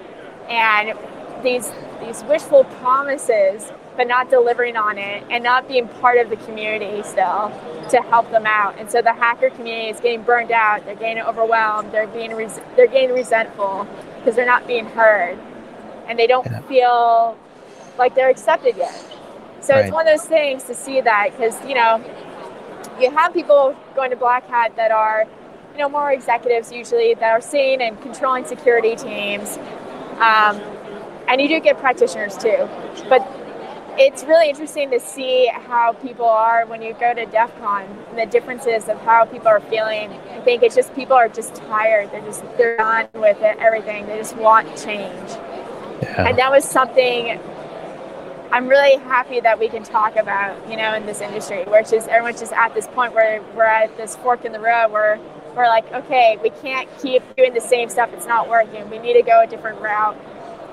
and 0.49 0.97
these 1.43 1.71
these 2.01 2.23
wishful 2.23 2.63
promises, 2.63 3.71
but 3.97 4.07
not 4.07 4.29
delivering 4.29 4.77
on 4.77 4.97
it 4.97 5.23
and 5.29 5.43
not 5.43 5.67
being 5.67 5.87
part 5.87 6.17
of 6.17 6.29
the 6.29 6.37
community 6.37 7.03
still 7.03 7.51
to 7.89 7.97
help 8.09 8.29
them 8.31 8.45
out. 8.45 8.77
And 8.79 8.89
so 8.89 9.01
the 9.01 9.11
hacker 9.13 9.49
community 9.49 9.89
is 9.89 9.99
getting 9.99 10.23
burned 10.23 10.51
out. 10.51 10.85
They're 10.85 10.95
getting 10.95 11.21
overwhelmed. 11.21 11.91
They're 11.91 12.07
being 12.07 12.33
res- 12.35 12.61
they're 12.75 12.87
getting 12.87 13.13
resentful 13.13 13.85
because 14.17 14.35
they're 14.35 14.45
not 14.45 14.65
being 14.67 14.85
heard, 14.85 15.37
and 16.07 16.17
they 16.17 16.27
don't 16.27 16.45
Yeah. 16.45 16.61
feel 16.61 17.37
like 17.97 18.15
they're 18.15 18.29
accepted 18.29 18.77
yet. 18.77 18.95
So 19.61 19.75
it's 19.75 19.91
one 19.91 20.07
of 20.07 20.17
those 20.17 20.25
things 20.27 20.63
to 20.63 20.73
see 20.73 21.01
that 21.01 21.31
because 21.35 21.59
you 21.65 21.75
know 21.75 22.01
you 22.99 23.11
have 23.11 23.33
people 23.33 23.75
going 23.95 24.09
to 24.09 24.15
Black 24.15 24.47
Hat 24.49 24.73
that 24.77 24.91
are 24.91 25.25
you 25.73 25.79
know 25.79 25.89
more 25.89 26.11
executives 26.11 26.71
usually 26.71 27.13
that 27.15 27.31
are 27.31 27.41
seeing 27.41 27.81
and 27.81 28.01
controlling 28.01 28.45
security 28.45 28.95
teams. 28.95 29.59
Um, 30.19 30.61
and 31.27 31.41
you 31.41 31.47
do 31.47 31.59
get 31.59 31.77
practitioners 31.77 32.37
too. 32.37 32.67
But 33.07 33.25
it's 33.97 34.23
really 34.23 34.49
interesting 34.49 34.89
to 34.91 34.99
see 34.99 35.47
how 35.47 35.93
people 35.93 36.25
are 36.25 36.65
when 36.65 36.81
you 36.81 36.93
go 36.93 37.13
to 37.13 37.25
DEF 37.25 37.53
CON 37.59 37.83
and 37.83 38.17
the 38.17 38.25
differences 38.25 38.87
of 38.87 38.99
how 39.01 39.25
people 39.25 39.47
are 39.47 39.59
feeling. 39.59 40.11
I 40.31 40.41
think 40.41 40.63
it's 40.63 40.75
just 40.75 40.95
people 40.95 41.15
are 41.15 41.27
just 41.27 41.55
tired. 41.55 42.11
They're 42.11 42.21
just 42.21 42.43
they're 42.57 42.77
done 42.77 43.09
with 43.13 43.41
it, 43.41 43.57
everything. 43.59 44.07
They 44.07 44.17
just 44.17 44.37
want 44.37 44.67
change. 44.77 45.29
Yeah. 46.01 46.29
And 46.29 46.37
that 46.37 46.49
was 46.49 46.63
something 46.63 47.39
I'm 48.51 48.67
really 48.67 48.97
happy 49.03 49.39
that 49.41 49.59
we 49.59 49.69
can 49.69 49.83
talk 49.83 50.15
about, 50.15 50.67
you 50.69 50.75
know, 50.75 50.95
in 50.95 51.05
this 51.05 51.21
industry, 51.21 51.65
where 51.65 51.81
it's 51.81 51.91
just 51.91 52.07
everyone's 52.07 52.39
just 52.39 52.53
at 52.53 52.73
this 52.73 52.87
point 52.87 53.13
where 53.13 53.43
we're 53.55 53.63
at 53.63 53.95
this 53.95 54.15
fork 54.15 54.43
in 54.43 54.53
the 54.53 54.59
road 54.59 54.91
where 54.91 55.19
we're 55.55 55.67
like, 55.67 55.91
okay, 55.91 56.37
we 56.41 56.49
can't 56.49 56.89
keep 57.01 57.23
doing 57.35 57.53
the 57.53 57.61
same 57.61 57.89
stuff. 57.89 58.11
It's 58.13 58.27
not 58.27 58.49
working. 58.49 58.89
We 58.89 58.99
need 58.99 59.13
to 59.13 59.21
go 59.21 59.41
a 59.41 59.47
different 59.47 59.81
route. 59.81 60.17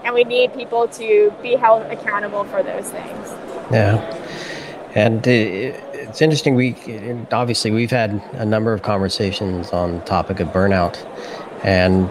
And 0.04 0.14
we 0.14 0.22
need 0.22 0.54
people 0.54 0.86
to 0.88 1.34
be 1.42 1.56
held 1.56 1.82
accountable 1.90 2.44
for 2.44 2.62
those 2.62 2.88
things. 2.90 3.28
Yeah, 3.72 3.96
and 4.94 5.18
uh, 5.26 5.30
it's 5.30 6.22
interesting. 6.22 6.54
We 6.54 6.76
obviously 7.32 7.72
we've 7.72 7.90
had 7.90 8.22
a 8.34 8.44
number 8.44 8.72
of 8.72 8.82
conversations 8.82 9.70
on 9.70 9.98
the 9.98 10.04
topic 10.04 10.38
of 10.38 10.48
burnout, 10.48 11.04
and 11.64 12.08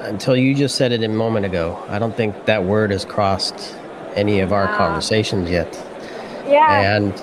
until 0.00 0.36
you 0.36 0.54
just 0.54 0.76
said 0.76 0.92
it 0.92 1.02
a 1.02 1.08
moment 1.08 1.46
ago, 1.46 1.82
I 1.88 1.98
don't 1.98 2.14
think 2.14 2.44
that 2.44 2.64
word 2.64 2.90
has 2.90 3.06
crossed 3.06 3.74
any 4.14 4.40
of 4.40 4.52
our 4.52 4.66
Wow. 4.66 4.76
conversations 4.76 5.50
yet. 5.50 5.82
Yeah. 6.46 6.96
And 6.96 7.14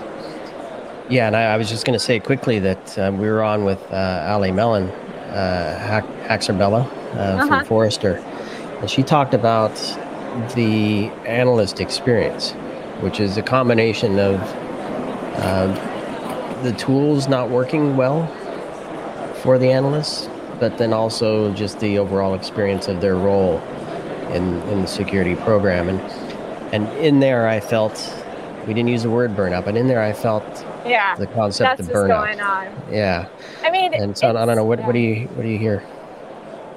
yeah, 1.09 1.27
and 1.27 1.35
I, 1.35 1.53
I 1.53 1.57
was 1.57 1.69
just 1.69 1.85
going 1.85 1.97
to 1.97 2.03
say 2.03 2.19
quickly 2.19 2.59
that 2.59 2.97
uh, 2.97 3.11
we 3.13 3.27
were 3.27 3.43
on 3.43 3.65
with 3.65 3.81
uh, 3.91 3.95
Allie 3.95 4.51
Mellen, 4.51 4.89
uh, 4.89 6.03
Haxerbella 6.27 6.85
uh, 6.85 7.17
Uh-huh. 7.17 7.47
from 7.47 7.65
Forrester, 7.65 8.15
and 8.81 8.89
she 8.89 9.03
talked 9.03 9.33
about 9.33 9.75
the 10.55 11.09
analyst 11.25 11.79
experience, 11.79 12.51
which 13.01 13.19
is 13.19 13.37
a 13.37 13.41
combination 13.41 14.17
of 14.19 14.41
uh, 15.37 15.67
the 16.63 16.71
tools 16.73 17.27
not 17.27 17.49
working 17.49 17.95
well 17.97 18.27
for 19.41 19.57
the 19.57 19.71
analysts, 19.71 20.29
but 20.59 20.77
then 20.77 20.93
also 20.93 21.53
just 21.53 21.79
the 21.79 21.99
overall 21.99 22.33
experience 22.33 22.87
of 22.87 23.01
their 23.01 23.15
role 23.15 23.59
in, 24.31 24.61
in 24.69 24.81
the 24.81 24.87
security 24.87 25.35
program. 25.35 25.89
And 25.89 25.99
and 26.73 26.87
in 26.97 27.19
there, 27.19 27.47
I 27.47 27.59
felt 27.59 27.97
we 28.67 28.73
didn't 28.73 28.89
use 28.89 29.03
the 29.03 29.09
word 29.09 29.35
burnout, 29.35 29.65
but 29.65 29.75
in 29.75 29.87
there, 29.87 30.01
I 30.01 30.13
felt 30.13 30.43
yeah. 30.85 31.15
the 31.15 31.27
concept 31.27 31.79
of 31.79 31.87
burnout. 31.87 32.25
going 32.25 32.41
on. 32.41 32.73
Yeah, 32.91 33.27
I 33.61 33.71
mean, 33.71 33.93
and 33.93 34.17
so 34.17 34.29
I 34.29 34.45
don't 34.45 34.55
know 34.55 34.65
what 34.65 34.79
what 34.83 34.93
do 34.93 34.99
you 34.99 35.27
what 35.27 35.43
do 35.43 35.49
you 35.49 35.57
hear? 35.57 35.83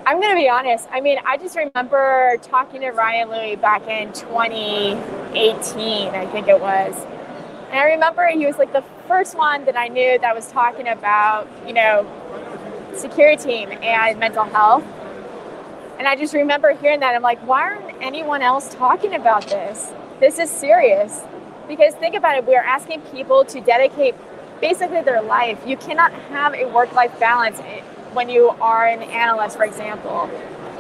I'm 0.07 0.21
going 0.21 0.37
to 0.37 0.41
be 0.41 0.49
honest. 0.49 0.87
I 0.93 1.01
mean, 1.01 1.19
I 1.27 1.37
just 1.37 1.57
remember 1.57 2.37
talking 2.43 2.83
to 2.83 2.91
Ryan 2.91 3.29
Louie 3.29 3.57
back 3.57 3.89
in 3.89 4.13
2018, 4.13 6.09
I 6.15 6.27
think 6.27 6.47
it 6.47 6.61
was. 6.61 6.95
And 7.71 7.81
I 7.81 7.87
remember 7.87 8.25
he 8.29 8.47
was 8.47 8.57
like 8.57 8.73
the 8.73 8.85
first 9.09 9.37
one 9.37 9.65
that 9.65 9.77
I 9.77 9.89
knew 9.89 10.17
that 10.21 10.33
was 10.33 10.47
talking 10.53 10.87
about, 10.87 11.49
you 11.67 11.73
know, 11.73 12.07
security 12.95 13.43
team 13.43 13.73
and 13.83 14.21
mental 14.21 14.45
health. 14.45 14.85
And 15.99 16.07
I 16.07 16.15
just 16.15 16.35
remember 16.35 16.73
hearing 16.75 17.01
that. 17.01 17.17
I'm 17.17 17.23
like, 17.23 17.41
why 17.41 17.63
aren't 17.63 18.01
anyone 18.01 18.43
else 18.43 18.73
talking 18.77 19.15
about 19.15 19.49
this? 19.49 19.93
This 20.21 20.39
is 20.39 20.51
serious. 20.51 21.23
Because 21.69 21.95
think 21.95 22.15
about 22.15 22.37
it, 22.37 22.47
we're 22.47 22.61
asking 22.61 23.01
people 23.13 23.45
to 23.47 23.61
dedicate 23.61 24.15
basically 24.61 25.03
their 25.03 25.23
life. 25.23 25.61
You 25.67 25.77
cannot 25.77 26.13
have 26.31 26.55
a 26.55 26.67
work 26.67 26.93
life 26.93 27.19
balance 27.19 27.61
when 28.13 28.29
you 28.29 28.51
are 28.61 28.87
an 28.87 29.03
analyst, 29.03 29.57
for 29.57 29.65
example. 29.65 30.31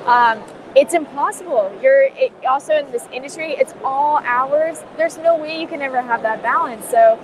Um, 0.06 0.42
it's 0.74 0.94
impossible. 0.94 1.72
You're 1.82 2.08
it, 2.12 2.32
also 2.48 2.74
in 2.76 2.90
this 2.92 3.08
industry, 3.12 3.52
it's 3.52 3.74
all 3.82 4.18
hours. 4.18 4.82
There's 4.96 5.18
no 5.18 5.36
way 5.36 5.60
you 5.60 5.66
can 5.66 5.82
ever 5.82 6.00
have 6.00 6.22
that 6.22 6.42
balance. 6.42 6.86
So 6.88 7.18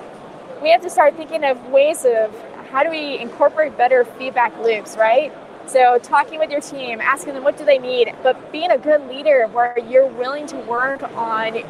we 0.62 0.70
have 0.70 0.82
to 0.82 0.90
start 0.90 1.16
thinking 1.16 1.44
of 1.44 1.66
ways 1.68 2.04
of 2.04 2.34
how 2.70 2.82
do 2.82 2.90
we 2.90 3.18
incorporate 3.18 3.76
better 3.76 4.04
feedback 4.04 4.56
loops, 4.58 4.96
right? 4.96 5.32
So 5.66 5.98
talking 5.98 6.38
with 6.38 6.50
your 6.50 6.60
team, 6.60 7.00
asking 7.00 7.34
them 7.34 7.44
what 7.44 7.56
do 7.56 7.64
they 7.64 7.78
need, 7.78 8.14
but 8.22 8.52
being 8.52 8.70
a 8.70 8.78
good 8.78 9.06
leader 9.08 9.46
where 9.48 9.78
you're 9.78 10.06
willing 10.06 10.46
to 10.48 10.56
work 10.56 11.02
on 11.16 11.62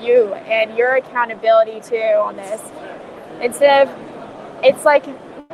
you 0.00 0.34
and 0.34 0.76
your 0.76 0.96
accountability 0.96 1.80
too 1.80 1.96
on 1.96 2.36
this. 2.36 2.60
Instead 3.40 3.88
of 3.88 4.64
it's 4.64 4.84
like 4.84 5.04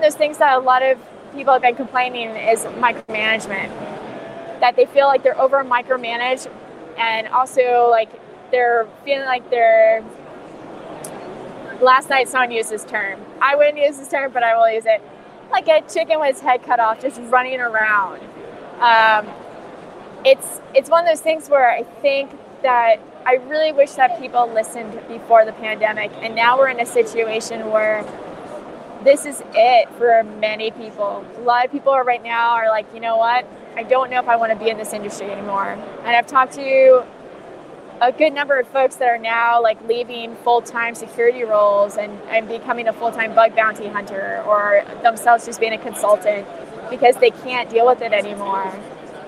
those 0.01 0.15
things 0.15 0.39
that 0.39 0.57
a 0.57 0.61
lot 0.61 0.83
of 0.83 0.99
people 1.35 1.53
have 1.53 1.63
been 1.63 1.77
complaining 1.77 2.31
is 2.31 2.65
micromanagement. 2.65 3.71
That 4.61 4.75
they 4.77 4.87
feel 4.87 5.07
like 5.07 5.23
they're 5.23 5.41
over 5.41 5.63
micromanaged 5.65 6.51
and 6.99 7.29
also 7.29 7.89
like 7.91 8.11
they're 8.51 8.89
feeling 9.05 9.27
like 9.27 9.49
they're 9.51 10.03
last 11.81 12.09
night 12.09 12.29
someone 12.29 12.51
used 12.51 12.71
this 12.71 12.85
term. 12.85 13.21
I 13.41 13.55
wouldn't 13.55 13.79
use 13.79 13.99
this 13.99 14.09
term, 14.09 14.33
but 14.33 14.43
I 14.43 14.57
will 14.57 14.73
use 14.73 14.87
it. 14.87 15.03
Like 15.51 15.69
a 15.69 15.83
chicken 15.83 16.19
with 16.19 16.31
its 16.31 16.41
head 16.41 16.63
cut 16.65 16.81
off, 16.81 17.01
just 17.01 17.21
running 17.23 17.61
around. 17.61 18.21
Um, 18.81 19.29
it's 20.25 20.61
it's 20.75 20.91
one 20.91 21.05
of 21.05 21.09
those 21.09 21.21
things 21.21 21.49
where 21.49 21.71
I 21.71 21.83
think 21.83 22.31
that 22.63 23.01
I 23.27 23.41
really 23.49 23.73
wish 23.73 23.91
that 23.95 24.21
people 24.21 24.49
listened 24.53 24.93
before 25.09 25.45
the 25.45 25.53
pandemic, 25.53 26.13
and 26.23 26.37
now 26.37 26.57
we're 26.57 26.69
in 26.69 26.79
a 26.79 26.87
situation 26.87 27.73
where 27.73 28.05
this 29.03 29.27
is 29.27 29.43
it 29.53 29.89
for 29.99 30.23
many 30.39 30.71
people. 30.71 31.25
A 31.37 31.41
lot 31.41 31.65
of 31.65 31.73
people 31.73 31.91
are 31.91 32.05
right 32.05 32.23
now 32.23 32.53
are 32.53 32.69
like, 32.69 32.87
you 32.95 33.01
know 33.01 33.17
what? 33.17 33.45
I 33.75 33.83
don't 33.83 34.11
know 34.11 34.21
if 34.21 34.29
I 34.29 34.37
want 34.37 34.53
to 34.53 34.59
be 34.65 34.71
in 34.71 34.79
this 34.79 34.93
industry 34.93 35.29
anymore. 35.29 35.71
And 35.71 36.15
I've 36.15 36.29
talked 36.29 36.53
to 36.53 37.05
a 38.01 38.13
good 38.13 38.33
number 38.33 38.61
of 38.61 38.69
folks 38.69 38.95
that 38.97 39.09
are 39.09 39.19
now 39.19 39.61
like 39.61 39.83
leaving 39.89 40.37
full-time 40.37 40.95
security 40.95 41.43
roles 41.43 41.97
and, 41.97 42.21
and 42.29 42.47
becoming 42.47 42.87
a 42.87 42.93
full-time 42.93 43.35
bug 43.35 43.57
bounty 43.57 43.89
hunter 43.89 44.41
or 44.47 44.85
themselves 45.03 45.47
just 45.47 45.59
being 45.59 45.73
a 45.73 45.79
consultant 45.79 46.47
because 46.91 47.17
they 47.17 47.31
can't 47.31 47.69
deal 47.71 47.87
with 47.87 48.03
it 48.03 48.13
anymore. 48.13 48.73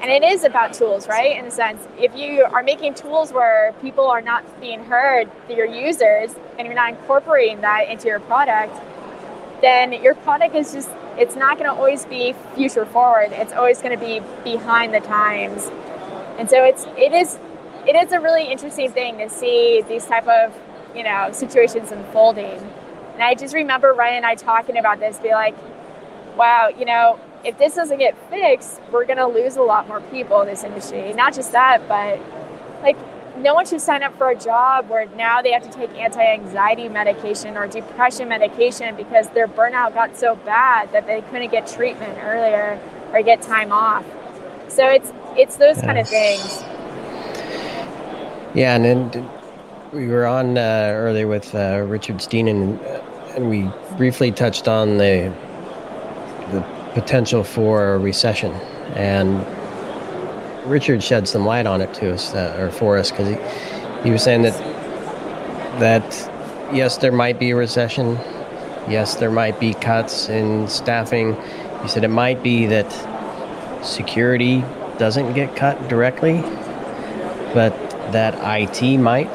And 0.01 0.11
it 0.11 0.23
is 0.23 0.45
about 0.45 0.75
tools, 0.75 1.09
right? 1.09 1.37
In 1.37 1.47
a 1.47 1.51
sense, 1.51 1.87
if 1.99 2.15
you 2.17 2.45
are 2.45 2.63
making 2.63 2.95
tools 2.95 3.33
where 3.33 3.75
people 3.83 4.07
are 4.07 4.23
not 4.23 4.61
being 4.61 4.85
heard, 4.85 5.29
your 5.49 5.67
users, 5.67 6.35
and 6.57 6.67
you're 6.67 6.75
not 6.75 6.91
incorporating 6.91 7.63
that 7.63 7.89
into 7.89 8.07
your 8.07 8.21
product, 8.21 8.75
then 9.61 9.93
your 9.93 10.15
product 10.15 10.55
is 10.55 10.73
just 10.73 10.89
it's 11.17 11.35
not 11.35 11.59
going 11.59 11.69
to 11.69 11.75
always 11.75 12.05
be 12.07 12.33
future 12.55 12.87
forward. 12.87 13.33
It's 13.33 13.53
always 13.53 13.83
going 13.83 13.99
to 13.99 14.05
be 14.05 14.21
behind 14.45 14.95
the 14.95 15.01
times. 15.01 15.69
And 16.39 16.49
so 16.49 16.63
it's 16.63 16.85
it 16.97 17.13
is 17.13 17.39
it 17.87 17.97
is 17.97 18.13
a 18.13 18.21
really 18.21 18.45
interesting 18.45 18.93
thing 18.93 19.19
to 19.19 19.29
see 19.29 19.83
these 19.89 20.07
type 20.07 20.29
of 20.29 20.57
you 20.95 21.03
know 21.03 21.31
situations 21.33 21.91
unfolding. 21.91 22.61
And 23.15 23.23
I 23.23 23.35
just 23.35 23.53
remember 23.53 23.93
Ryan 23.93 24.19
and 24.19 24.27
I 24.27 24.37
talking 24.37 24.77
about 24.77 25.01
this, 25.01 25.19
be 25.19 25.31
like, 25.31 25.57
wow, 26.37 26.69
you 26.69 26.85
know, 26.85 27.19
if 27.45 27.59
this 27.59 27.75
doesn't 27.75 27.99
get 27.99 28.17
fixed, 28.31 28.81
we're 28.91 29.05
going 29.05 29.19
to 29.19 29.27
lose 29.27 29.57
a 29.57 29.63
lot 29.63 29.89
more 29.89 30.01
people 30.01 30.41
in 30.41 30.49
this 30.49 30.65
industry. 30.65 31.13
Not 31.13 31.35
just 31.35 31.53
that, 31.53 31.87
but 31.89 32.21
like 32.83 32.97
no 33.39 33.55
one 33.55 33.67
should 33.67 33.81
sign 33.81 34.03
up 34.03 34.17
for 34.19 34.31
a 34.31 34.35
job 34.35 34.89
where 34.89 35.07
now 35.17 35.41
they 35.43 35.53
have 35.53 35.63
to 35.63 35.71
take 35.71 35.91
anti-anxiety 35.97 36.89
medication 36.89 37.57
or 37.57 37.67
depression 37.69 38.29
medication 38.29 38.97
because 38.97 39.29
their 39.31 39.47
burnout 39.47 39.95
got 39.95 40.17
so 40.17 40.35
bad 40.37 40.91
that 40.93 41.07
they 41.07 41.23
couldn't 41.23 41.51
get 41.51 41.67
treatment 41.67 42.19
earlier 42.21 42.81
or 43.13 43.23
get 43.23 43.41
time 43.41 43.73
off. 43.73 44.05
So 44.69 44.87
it's 44.89 45.13
it's 45.37 45.57
those 45.57 45.77
yes. 45.77 45.85
kind 45.85 45.99
of 45.99 46.09
things. 46.09 46.63
Yeah, 48.55 48.75
and 48.75 48.85
then 48.85 49.31
we 49.93 50.09
were 50.09 50.27
on 50.27 50.59
uh, 50.59 50.91
earlier 50.93 51.29
with 51.29 51.55
uh, 51.55 51.85
Richard 51.87 52.21
Steen, 52.21 52.49
and, 52.49 52.81
and 53.37 53.49
we 53.49 53.71
briefly 53.97 54.33
touched 54.33 54.67
on 54.67 54.99
the 54.99 55.33
potential 57.01 57.45
for 57.45 57.95
a 57.95 57.99
recession 57.99 58.53
and 58.95 59.47
Richard 60.69 61.03
shed 61.03 61.29
some 61.29 61.47
light 61.47 61.67
on 61.67 61.81
it 61.81 61.95
to 61.95 62.13
us, 62.13 62.35
uh, 62.35 62.57
or 62.59 62.71
for 62.71 62.99
us, 62.99 63.11
because 63.11 63.29
he, 63.29 64.05
he 64.05 64.11
was 64.11 64.23
saying 64.23 64.43
that 64.43 64.59
that 65.81 66.31
yes, 66.73 66.99
there 66.99 67.13
might 67.13 67.39
be 67.39 67.51
a 67.51 67.57
recession. 67.57 68.17
Yes, 68.89 69.15
there 69.17 69.31
might 69.31 69.61
be 69.61 69.75
cuts 69.75 70.29
in 70.29 70.67
staffing. 70.69 71.37
He 71.83 71.89
said 71.89 72.05
it 72.05 72.09
might 72.09 72.43
be 72.43 72.67
that 72.67 72.91
security 73.85 74.65
doesn't 74.99 75.35
get 75.35 75.55
cut 75.55 75.89
directly, 75.89 76.41
but 77.55 77.73
that 78.13 78.35
IT 78.61 78.99
might, 78.99 79.33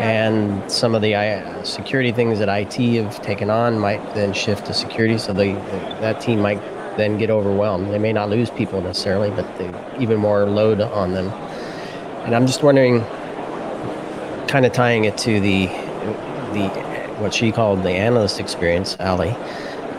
and 0.00 0.70
some 0.72 0.94
of 0.94 1.02
the 1.02 1.14
uh, 1.14 1.62
security 1.62 2.10
things 2.10 2.38
that 2.38 2.48
IT 2.48 2.74
have 3.02 3.20
taken 3.20 3.50
on 3.50 3.78
might 3.78 4.14
then 4.14 4.32
shift 4.32 4.66
to 4.66 4.74
security. 4.74 5.18
So 5.18 5.34
they, 5.34 5.52
that 6.00 6.20
team 6.20 6.40
might 6.40 6.60
then 6.96 7.18
get 7.18 7.30
overwhelmed. 7.30 7.92
They 7.92 7.98
may 7.98 8.12
not 8.12 8.30
lose 8.30 8.50
people 8.50 8.80
necessarily, 8.80 9.30
but 9.30 9.58
they 9.58 9.72
even 10.00 10.18
more 10.18 10.46
load 10.46 10.80
on 10.80 11.12
them. 11.12 11.28
And 12.24 12.34
I'm 12.34 12.46
just 12.46 12.62
wondering, 12.62 13.00
kind 14.48 14.64
of 14.64 14.72
tying 14.72 15.04
it 15.04 15.16
to 15.18 15.38
the 15.40 15.66
the 16.54 16.68
what 17.18 17.34
she 17.34 17.52
called 17.52 17.82
the 17.82 17.90
analyst 17.90 18.40
experience, 18.40 18.96
Allie, 18.98 19.36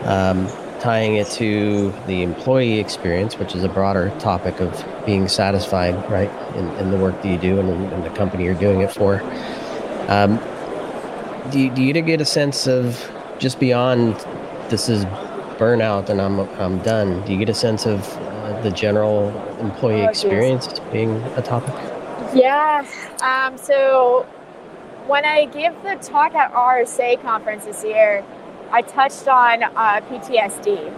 um, 0.04 0.48
tying 0.80 1.14
it 1.14 1.28
to 1.28 1.92
the 2.06 2.22
employee 2.22 2.80
experience, 2.80 3.38
which 3.38 3.54
is 3.54 3.62
a 3.62 3.68
broader 3.68 4.12
topic 4.18 4.60
of 4.60 4.84
being 5.06 5.28
satisfied, 5.28 5.94
right, 6.10 6.30
in, 6.56 6.68
in 6.78 6.90
the 6.90 6.96
work 6.96 7.22
that 7.22 7.28
you 7.28 7.38
do 7.38 7.60
and 7.60 7.70
in, 7.92 8.02
the 8.02 8.10
company 8.10 8.44
you're 8.44 8.54
doing 8.54 8.80
it 8.80 8.90
for. 8.90 9.22
Um, 10.08 10.38
do 11.50 11.58
you, 11.58 11.70
do 11.70 11.82
you 11.82 11.92
get 12.02 12.20
a 12.20 12.24
sense 12.24 12.66
of 12.66 13.10
just 13.38 13.58
beyond 13.58 14.14
this 14.70 14.88
is 14.88 15.04
burnout 15.62 16.08
and 16.08 16.20
I'm 16.20 16.40
I'm 16.60 16.78
done. 16.78 17.24
Do 17.24 17.32
you 17.32 17.38
get 17.38 17.48
a 17.48 17.54
sense 17.54 17.86
of 17.86 18.00
uh, 18.18 18.60
the 18.62 18.70
general 18.70 19.30
employee 19.60 20.02
oh, 20.02 20.08
experience 20.08 20.66
yes. 20.68 20.80
being 20.90 21.22
a 21.36 21.42
topic? 21.42 21.74
Yeah. 22.34 22.86
Um, 23.20 23.56
so 23.58 24.26
when 25.06 25.24
I 25.24 25.46
gave 25.46 25.72
the 25.82 25.96
talk 25.96 26.34
at 26.34 26.52
RSA 26.52 27.20
conference 27.22 27.64
this 27.64 27.84
year, 27.84 28.24
I 28.70 28.82
touched 28.82 29.28
on 29.28 29.62
uh, 29.62 30.00
PTSD. 30.08 30.92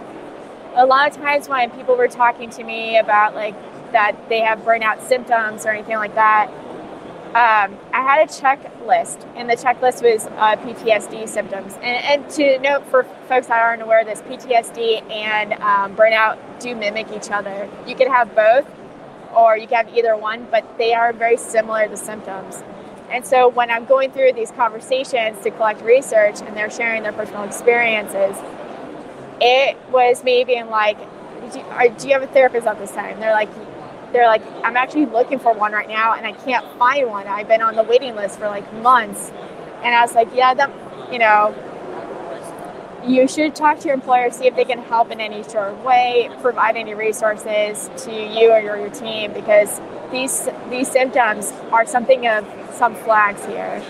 A 0.75 0.85
lot 0.85 1.09
of 1.09 1.15
times 1.15 1.47
when 1.47 1.69
people 1.71 1.95
were 1.95 2.07
talking 2.07 2.49
to 2.51 2.63
me 2.63 2.97
about 2.97 3.35
like 3.35 3.55
that 3.91 4.13
they 4.29 4.39
have 4.39 4.59
burnout 4.59 5.01
symptoms 5.07 5.65
or 5.65 5.69
anything 5.69 5.97
like 5.97 6.15
that, 6.15 6.49
um, 7.35 7.77
I 7.91 8.01
had 8.01 8.29
a 8.29 8.31
checklist, 8.31 9.27
and 9.35 9.49
the 9.49 9.57
checklist 9.57 10.01
was 10.01 10.25
uh, 10.25 10.55
PTSD 10.55 11.27
symptoms. 11.27 11.73
And, 11.81 12.23
and, 12.23 12.29
to 12.35 12.57
note 12.59 12.85
for 12.85 13.03
folks 13.27 13.47
that 13.47 13.61
aren't 13.61 13.81
aware 13.81 13.99
of 13.99 14.07
this, 14.07 14.21
PTSD 14.21 15.11
and 15.11 15.51
um, 15.55 15.97
burnout 15.97 16.39
do 16.61 16.73
mimic 16.73 17.11
each 17.11 17.29
other. 17.29 17.69
You 17.85 17.93
can 17.93 18.07
have 18.07 18.33
both, 18.33 18.65
or 19.35 19.57
you 19.57 19.67
can 19.67 19.85
have 19.85 19.97
either 19.97 20.15
one, 20.15 20.47
but 20.49 20.77
they 20.77 20.93
are 20.93 21.11
very 21.11 21.35
similar, 21.35 21.89
the 21.89 21.97
symptoms. 21.97 22.63
And 23.11 23.27
so 23.27 23.49
when 23.49 23.69
I'm 23.69 23.83
going 23.83 24.11
through 24.13 24.31
these 24.31 24.51
conversations 24.51 25.43
to 25.43 25.51
collect 25.51 25.81
research 25.81 26.39
and 26.39 26.55
they're 26.55 26.71
sharing 26.71 27.03
their 27.03 27.11
personal 27.11 27.43
experiences, 27.43 28.37
it 29.41 29.77
was 29.91 30.23
me 30.23 30.45
being 30.45 30.69
like, 30.69 30.97
do 31.51 31.59
you, 31.59 31.89
do 31.97 32.07
you 32.07 32.13
have 32.13 32.23
a 32.23 32.27
therapist 32.27 32.65
at 32.65 32.79
this 32.79 32.91
time? 32.91 33.19
They're 33.19 33.33
like, 33.33 33.49
they're 34.11 34.27
like, 34.27 34.43
I'm 34.63 34.77
actually 34.77 35.05
looking 35.07 35.39
for 35.39 35.53
one 35.53 35.71
right 35.71 35.87
now 35.87 36.13
and 36.13 36.25
I 36.25 36.31
can't 36.31 36.65
find 36.77 37.09
one. 37.09 37.27
I've 37.27 37.47
been 37.47 37.61
on 37.61 37.75
the 37.75 37.83
waiting 37.83 38.15
list 38.15 38.39
for 38.39 38.47
like 38.47 38.71
months. 38.73 39.31
And 39.83 39.93
I 39.93 40.01
was 40.01 40.13
like, 40.13 40.29
yeah, 40.33 40.53
that, 40.53 40.71
you 41.11 41.19
know, 41.19 41.53
you 43.07 43.27
should 43.27 43.55
talk 43.55 43.79
to 43.79 43.85
your 43.85 43.93
employer, 43.93 44.31
see 44.31 44.47
if 44.47 44.55
they 44.55 44.65
can 44.65 44.79
help 44.79 45.11
in 45.11 45.19
any 45.19 45.43
sort 45.43 45.71
of 45.71 45.83
way, 45.83 46.29
provide 46.41 46.75
any 46.75 46.93
resources 46.93 47.89
to 47.97 48.11
you 48.11 48.51
or 48.51 48.59
your, 48.59 48.77
your 48.77 48.89
team 48.89 49.31
because 49.33 49.79
these 50.11 50.49
these 50.69 50.89
symptoms 50.89 51.51
are 51.71 51.85
something 51.85 52.27
of 52.27 52.47
some 52.73 52.95
flags 52.95 53.45
here. 53.45 53.83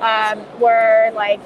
Um, 0.00 0.40
where 0.60 1.10
like 1.12 1.40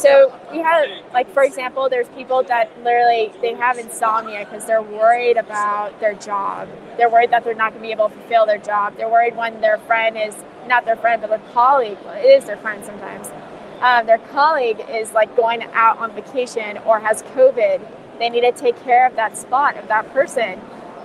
so 0.00 0.34
we 0.50 0.58
have, 0.58 0.86
like, 1.12 1.32
for 1.32 1.42
example, 1.42 1.88
there's 1.88 2.08
people 2.08 2.42
that 2.44 2.70
literally 2.82 3.32
they 3.40 3.54
have 3.54 3.78
insomnia 3.78 4.44
because 4.44 4.64
they're 4.66 4.82
worried 4.82 5.36
about 5.36 5.98
their 6.00 6.14
job. 6.14 6.68
They're 6.96 7.10
worried 7.10 7.30
that 7.30 7.44
they're 7.44 7.54
not 7.54 7.72
going 7.72 7.82
to 7.82 7.86
be 7.88 7.92
able 7.92 8.08
to 8.08 8.14
fulfill 8.14 8.46
their 8.46 8.58
job. 8.58 8.96
They're 8.96 9.08
worried 9.08 9.36
when 9.36 9.60
their 9.60 9.78
friend 9.78 10.16
is 10.16 10.34
not 10.66 10.84
their 10.84 10.96
friend, 10.96 11.20
but 11.20 11.28
their 11.28 11.52
colleague. 11.52 11.98
Well, 12.04 12.14
it 12.14 12.26
is 12.26 12.44
their 12.46 12.56
friend 12.56 12.84
sometimes. 12.84 13.30
Um, 13.80 14.06
their 14.06 14.18
colleague 14.18 14.84
is 14.90 15.12
like 15.12 15.34
going 15.36 15.62
out 15.72 15.98
on 15.98 16.12
vacation 16.12 16.78
or 16.78 17.00
has 17.00 17.22
COVID. 17.34 17.86
They 18.18 18.28
need 18.28 18.42
to 18.42 18.52
take 18.52 18.82
care 18.84 19.06
of 19.06 19.16
that 19.16 19.36
spot 19.36 19.76
of 19.76 19.88
that 19.88 20.12
person. 20.12 20.60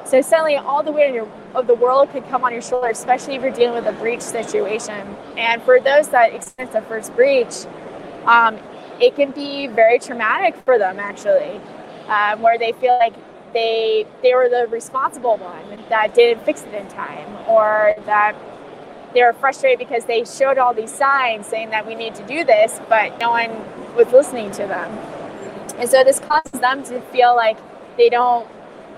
So 0.06 0.22
suddenly, 0.22 0.56
all 0.56 0.84
the 0.84 0.92
weight 0.92 1.18
of, 1.18 1.68
the 1.68 1.74
world 1.74 2.12
could 2.12 2.28
come 2.30 2.44
on 2.44 2.52
your 2.52 2.62
shoulders, 2.62 3.00
especially 3.00 3.36
if 3.36 3.42
you're 3.42 3.52
dealing 3.52 3.74
with 3.74 3.88
a 3.88 3.98
breach 3.98 4.22
situation. 4.22 5.16
And 5.36 5.64
for 5.64 5.80
those 5.80 6.10
that 6.10 6.34
experience 6.34 6.74
the 6.74 6.82
first 6.84 7.16
breach, 7.16 7.66
um, 8.26 8.60
it 9.00 9.16
can 9.16 9.32
be 9.32 9.68
very 9.68 10.00
traumatic 10.00 10.56
for 10.64 10.78
them 10.78 11.00
actually, 11.00 11.60
um, 12.08 12.42
where 12.42 12.58
they 12.58 12.72
feel 12.74 12.98
like 13.00 13.14
they 13.54 14.06
they 14.22 14.34
were 14.34 14.50
the 14.50 14.68
responsible 14.70 15.38
one 15.38 15.84
that 15.90 16.14
didn't 16.14 16.44
fix 16.46 16.64
it 16.64 16.74
in 16.74 16.88
time, 16.88 17.28
or 17.48 17.96
that 18.06 18.36
they 19.14 19.24
were 19.24 19.34
frustrated 19.34 19.80
because 19.80 20.06
they 20.06 20.26
showed 20.26 20.58
all 20.58 20.74
these 20.74 20.94
signs 20.94 21.48
saying 21.48 21.70
that 21.70 21.88
we 21.88 21.96
need 21.96 22.14
to 22.16 22.28
do 22.28 22.44
this, 22.44 22.80
but 22.90 23.18
no 23.20 23.30
one 23.32 23.50
was 23.96 24.12
listening 24.12 24.52
to 24.52 24.68
them. 24.68 24.92
And 25.78 25.90
so 25.90 26.04
this 26.04 26.20
causes 26.20 26.60
them 26.60 26.84
to 26.84 27.00
feel 27.02 27.34
like 27.36 27.58
they 27.96 28.10
don't, 28.10 28.46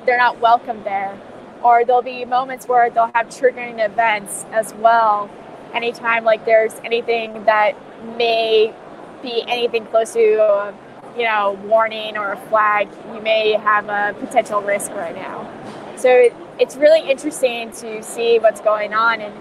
they're 0.06 0.18
not 0.18 0.40
welcome 0.40 0.84
there. 0.84 1.16
Or 1.64 1.86
there'll 1.86 2.02
be 2.02 2.26
moments 2.26 2.68
where 2.68 2.90
they'll 2.90 3.12
have 3.14 3.28
triggering 3.28 3.84
events 3.84 4.46
as 4.52 4.74
well. 4.76 5.30
Anytime 5.74 6.24
like 6.24 6.46
there's 6.46 6.74
anything 6.84 7.46
that 7.46 7.76
may 8.18 8.74
be 9.22 9.44
anything 9.48 9.86
close 9.86 10.14
to, 10.14 10.74
you 11.18 11.24
know, 11.24 11.60
warning 11.66 12.18
or 12.18 12.34
a 12.34 12.38
flag, 12.48 12.90
you 13.14 13.22
may 13.22 13.54
have 13.54 13.90
a 13.90 14.16
potential 14.20 14.62
risk 14.62 14.92
right 14.92 15.16
now. 15.16 15.50
So 15.98 16.30
it's 16.60 16.76
really 16.76 17.10
interesting 17.10 17.72
to 17.72 18.04
see 18.04 18.40
what's 18.40 18.62
going 18.62 18.94
on. 18.94 19.22
And 19.22 19.34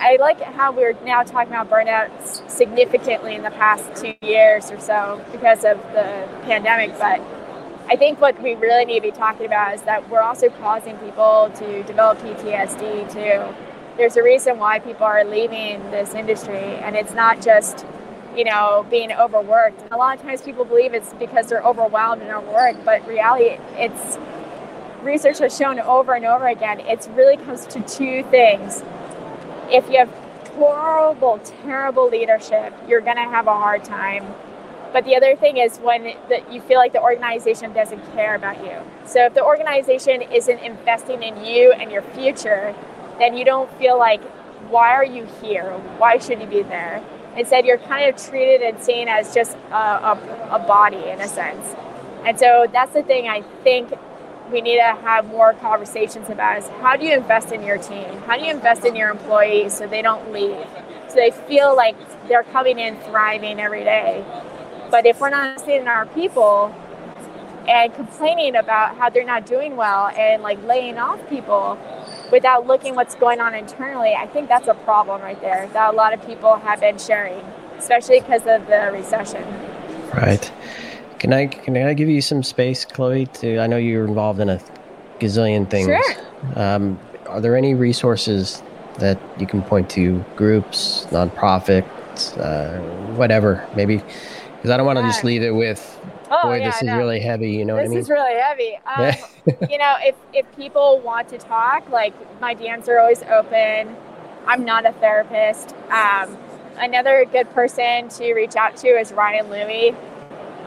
I 0.00 0.16
like 0.16 0.40
how 0.40 0.72
we're 0.72 0.94
now 1.04 1.22
talking 1.22 1.52
about 1.52 1.70
burnout 1.70 2.50
significantly 2.50 3.34
in 3.34 3.42
the 3.42 3.50
past 3.50 4.02
two 4.02 4.14
years 4.20 4.70
or 4.70 4.78
so 4.78 5.24
because 5.32 5.64
of 5.64 5.78
the 5.92 6.28
pandemic. 6.42 6.98
But 6.98 7.22
I 7.88 7.96
think 7.96 8.20
what 8.20 8.42
we 8.42 8.54
really 8.54 8.84
need 8.84 9.00
to 9.00 9.02
be 9.02 9.10
talking 9.10 9.46
about 9.46 9.74
is 9.74 9.82
that 9.82 10.08
we're 10.08 10.20
also 10.20 10.48
causing 10.48 10.96
people 10.98 11.50
to 11.56 11.82
develop 11.84 12.18
PTSD 12.18 13.12
too. 13.12 13.54
There's 13.96 14.16
a 14.16 14.22
reason 14.22 14.58
why 14.58 14.78
people 14.78 15.04
are 15.04 15.24
leaving 15.24 15.90
this 15.90 16.14
industry, 16.14 16.58
and 16.58 16.96
it's 16.96 17.12
not 17.12 17.40
just 17.40 17.86
you 18.36 18.44
know 18.44 18.86
being 18.90 19.12
overworked. 19.12 19.92
A 19.92 19.96
lot 19.96 20.16
of 20.16 20.22
times 20.22 20.42
people 20.42 20.64
believe 20.64 20.94
it's 20.94 21.12
because 21.14 21.48
they're 21.48 21.62
overwhelmed 21.62 22.22
and 22.22 22.30
overworked, 22.30 22.84
but 22.84 23.06
reality, 23.06 23.58
it's 23.76 24.18
research 25.02 25.38
has 25.38 25.56
shown 25.56 25.78
over 25.80 26.14
and 26.14 26.24
over 26.24 26.46
again. 26.46 26.80
It 26.80 27.08
really 27.14 27.36
comes 27.36 27.66
to 27.66 27.80
two 27.82 28.22
things. 28.24 28.82
If 29.70 29.88
you 29.90 29.98
have 29.98 30.10
horrible, 30.54 31.40
terrible 31.62 32.08
leadership, 32.08 32.74
you're 32.88 33.00
going 33.00 33.16
to 33.16 33.24
have 33.24 33.46
a 33.46 33.54
hard 33.54 33.84
time 33.84 34.24
but 34.94 35.04
the 35.04 35.16
other 35.16 35.34
thing 35.34 35.56
is 35.56 35.78
when 35.78 36.14
the, 36.28 36.40
you 36.52 36.60
feel 36.60 36.78
like 36.78 36.92
the 36.92 37.02
organization 37.02 37.72
doesn't 37.72 38.00
care 38.14 38.36
about 38.36 38.64
you. 38.64 38.78
So 39.04 39.26
if 39.26 39.34
the 39.34 39.42
organization 39.42 40.22
isn't 40.22 40.58
investing 40.60 41.24
in 41.24 41.44
you 41.44 41.72
and 41.72 41.90
your 41.90 42.02
future, 42.02 42.72
then 43.18 43.36
you 43.36 43.44
don't 43.44 43.68
feel 43.76 43.98
like, 43.98 44.22
why 44.70 44.90
are 44.92 45.04
you 45.04 45.26
here? 45.42 45.72
Why 45.98 46.18
should 46.18 46.40
you 46.40 46.46
be 46.46 46.62
there? 46.62 47.02
Instead, 47.36 47.66
you're 47.66 47.78
kind 47.78 48.08
of 48.08 48.22
treated 48.22 48.62
and 48.62 48.82
seen 48.82 49.08
as 49.08 49.34
just 49.34 49.56
a, 49.70 49.74
a, 49.74 50.48
a 50.52 50.58
body 50.66 51.08
in 51.08 51.20
a 51.20 51.28
sense. 51.28 51.74
And 52.24 52.38
so 52.38 52.66
that's 52.72 52.92
the 52.92 53.02
thing 53.02 53.28
I 53.28 53.42
think 53.62 53.92
we 54.50 54.60
need 54.60 54.76
to 54.76 54.96
have 55.02 55.26
more 55.26 55.54
conversations 55.54 56.30
about 56.30 56.58
is 56.58 56.68
how 56.80 56.96
do 56.96 57.04
you 57.04 57.14
invest 57.14 57.52
in 57.52 57.62
your 57.62 57.78
team? 57.78 58.18
How 58.26 58.38
do 58.38 58.44
you 58.44 58.50
invest 58.50 58.84
in 58.84 58.94
your 58.94 59.10
employees 59.10 59.76
so 59.76 59.86
they 59.86 60.02
don't 60.02 60.32
leave? 60.32 60.66
So 61.08 61.16
they 61.16 61.30
feel 61.30 61.76
like 61.76 61.96
they're 62.28 62.44
coming 62.44 62.78
in 62.78 62.98
thriving 63.00 63.58
every 63.58 63.84
day 63.84 64.24
but 64.94 65.06
if 65.06 65.20
we're 65.20 65.28
not 65.28 65.60
seeing 65.60 65.88
our 65.88 66.06
people 66.06 66.72
and 67.66 67.92
complaining 67.94 68.54
about 68.54 68.96
how 68.96 69.10
they're 69.10 69.24
not 69.24 69.44
doing 69.44 69.74
well 69.74 70.06
and 70.16 70.40
like 70.40 70.62
laying 70.62 70.98
off 70.98 71.18
people 71.28 71.76
without 72.30 72.66
looking 72.66 72.94
what's 72.94 73.14
going 73.14 73.40
on 73.40 73.54
internally, 73.54 74.14
I 74.14 74.26
think 74.26 74.48
that's 74.48 74.68
a 74.68 74.74
problem 74.74 75.22
right 75.22 75.40
there 75.40 75.68
that 75.72 75.92
a 75.92 75.96
lot 75.96 76.12
of 76.12 76.24
people 76.26 76.56
have 76.56 76.80
been 76.80 76.98
sharing, 76.98 77.44
especially 77.78 78.20
because 78.20 78.42
of 78.46 78.66
the 78.66 78.90
recession. 78.92 79.44
Right. 80.12 80.50
Can 81.18 81.32
I 81.32 81.46
can 81.46 81.76
I 81.76 81.94
give 81.94 82.08
you 82.08 82.20
some 82.20 82.42
space, 82.42 82.84
Chloe? 82.84 83.26
To 83.26 83.58
I 83.58 83.66
know 83.66 83.76
you're 83.76 84.06
involved 84.06 84.40
in 84.40 84.50
a 84.50 84.60
gazillion 85.18 85.68
things. 85.68 85.86
Sure. 85.86 86.14
Um, 86.56 86.98
are 87.26 87.40
there 87.40 87.56
any 87.56 87.74
resources 87.74 88.62
that 88.98 89.18
you 89.38 89.46
can 89.46 89.62
point 89.62 89.88
to? 89.90 90.24
Groups, 90.36 91.06
nonprofits, 91.10 92.38
uh, 92.38 92.78
whatever. 93.14 93.66
Maybe 93.74 94.02
because 94.64 94.70
I 94.70 94.76
don't 94.78 94.86
want 94.86 94.96
to 94.96 95.02
yeah. 95.02 95.08
just 95.08 95.24
leave 95.24 95.42
it 95.42 95.50
with, 95.50 96.00
oh, 96.42 96.48
boy, 96.48 96.58
yeah, 96.58 96.66
this 96.66 96.76
is 96.76 96.82
no. 96.82 96.98
really 96.98 97.20
heavy. 97.20 97.50
You 97.50 97.64
know 97.64 97.76
this 97.76 97.82
what 97.82 97.84
I 97.84 97.88
mean? 97.88 97.98
This 97.98 98.06
is 98.06 98.10
really 98.10 98.40
heavy. 98.40 98.78
Um, 98.94 99.68
you 99.70 99.78
know, 99.78 99.94
if 100.00 100.14
if 100.32 100.56
people 100.56 101.00
want 101.00 101.28
to 101.28 101.38
talk, 101.38 101.88
like 101.90 102.14
my 102.40 102.54
DMs 102.54 102.88
are 102.88 102.98
always 102.98 103.22
open. 103.24 103.96
I'm 104.46 104.64
not 104.64 104.86
a 104.86 104.92
therapist. 104.92 105.74
Um, 105.90 106.36
another 106.76 107.24
good 107.24 107.50
person 107.50 108.08
to 108.10 108.34
reach 108.34 108.56
out 108.56 108.76
to 108.78 108.88
is 108.88 109.12
Ryan 109.12 109.50
Louie 109.50 109.94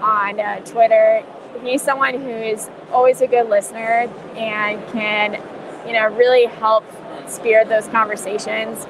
on 0.02 0.40
uh, 0.40 0.60
Twitter. 0.66 1.24
He's 1.64 1.82
someone 1.82 2.16
who 2.16 2.30
is 2.30 2.70
always 2.92 3.22
a 3.22 3.28
good 3.28 3.50
listener 3.50 4.10
and 4.36 4.86
can, 4.92 5.42
you 5.88 5.94
know, 5.94 6.08
really 6.10 6.46
help 6.46 6.84
spear 7.28 7.66
those 7.66 7.88
conversations. 7.88 8.86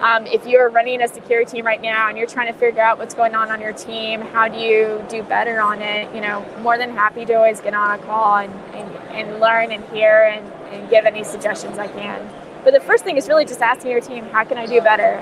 Um, 0.00 0.26
if 0.26 0.46
you're 0.46 0.70
running 0.70 1.02
a 1.02 1.08
security 1.08 1.50
team 1.50 1.66
right 1.66 1.80
now 1.80 2.08
and 2.08 2.16
you're 2.16 2.26
trying 2.26 2.50
to 2.50 2.58
figure 2.58 2.80
out 2.80 2.98
what's 2.98 3.14
going 3.14 3.34
on 3.34 3.50
on 3.50 3.60
your 3.60 3.74
team, 3.74 4.22
how 4.22 4.48
do 4.48 4.58
you 4.58 5.04
do 5.10 5.22
better 5.22 5.60
on 5.60 5.82
it? 5.82 6.14
You 6.14 6.22
know, 6.22 6.44
more 6.62 6.78
than 6.78 6.90
happy 6.94 7.26
to 7.26 7.34
always 7.34 7.60
get 7.60 7.74
on 7.74 7.98
a 7.98 8.02
call 8.02 8.38
and, 8.38 8.52
and, 8.74 8.90
and 9.10 9.40
learn 9.40 9.72
and 9.72 9.84
hear 9.90 10.22
and, 10.34 10.50
and 10.72 10.88
give 10.88 11.04
any 11.04 11.22
suggestions 11.22 11.78
I 11.78 11.88
can. 11.88 12.30
But 12.64 12.72
the 12.72 12.80
first 12.80 13.04
thing 13.04 13.18
is 13.18 13.28
really 13.28 13.44
just 13.44 13.60
asking 13.60 13.90
your 13.90 14.00
team, 14.00 14.24
how 14.26 14.42
can 14.44 14.56
I 14.56 14.64
do 14.64 14.80
better? 14.80 15.20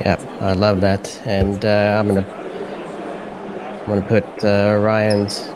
Yeah, 0.00 0.16
I 0.40 0.52
love 0.52 0.80
that, 0.80 1.20
and 1.26 1.62
uh, 1.64 1.96
I'm 1.98 2.06
gonna 2.08 2.26
I'm 3.80 3.86
gonna 3.86 4.02
put 4.02 4.24
uh, 4.44 4.78
Ryan's 4.80 5.50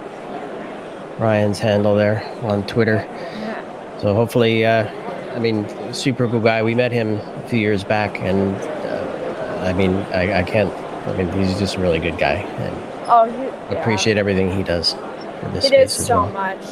Ryan's 1.19 1.59
handle 1.59 1.95
there 1.95 2.23
on 2.43 2.67
Twitter. 2.67 2.97
Yeah. 2.97 3.99
So 4.01 4.15
hopefully, 4.15 4.67
uh, 4.67 4.91
I 5.35 5.39
mean, 5.39 5.65
super 5.93 6.29
cool 6.29 6.41
guy. 6.41 6.63
We 6.63 6.75
met 6.75 6.93
him 6.93 7.17
a 7.17 7.49
few 7.49 7.59
years 7.59 7.85
back, 7.85 8.19
and 8.21 8.55
uh, 8.57 9.65
I 9.67 9.73
mean, 9.73 9.95
I, 10.13 10.41
I, 10.41 10.43
can't. 10.43 10.73
I 11.09 11.17
mean, 11.17 11.33
he's 11.33 11.59
just 11.59 11.77
a 11.77 11.81
really 11.81 11.99
good 11.99 12.19
guy, 12.19 12.35
and 12.35 12.77
oh, 13.09 13.31
he, 13.31 13.45
yeah. 13.45 13.81
appreciate 13.81 14.19
everything 14.19 14.51
he 14.57 14.63
does 14.63 14.95
in 15.43 15.53
this 15.53 15.67
it 15.67 15.91
space 15.91 16.07
so 16.07 16.23
well. 16.23 16.33
much. 16.33 16.63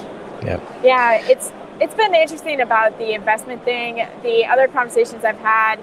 Yeah. 0.43 0.61
Yeah, 0.83 1.29
it's 1.29 1.53
it's 1.81 1.95
been 1.95 2.15
interesting 2.15 2.61
about 2.61 2.99
the 2.99 3.15
investment 3.15 3.65
thing. 3.65 4.07
The 4.23 4.47
other 4.47 4.69
conversations 4.69 5.25
I've 5.25 5.39
had, 5.39 5.77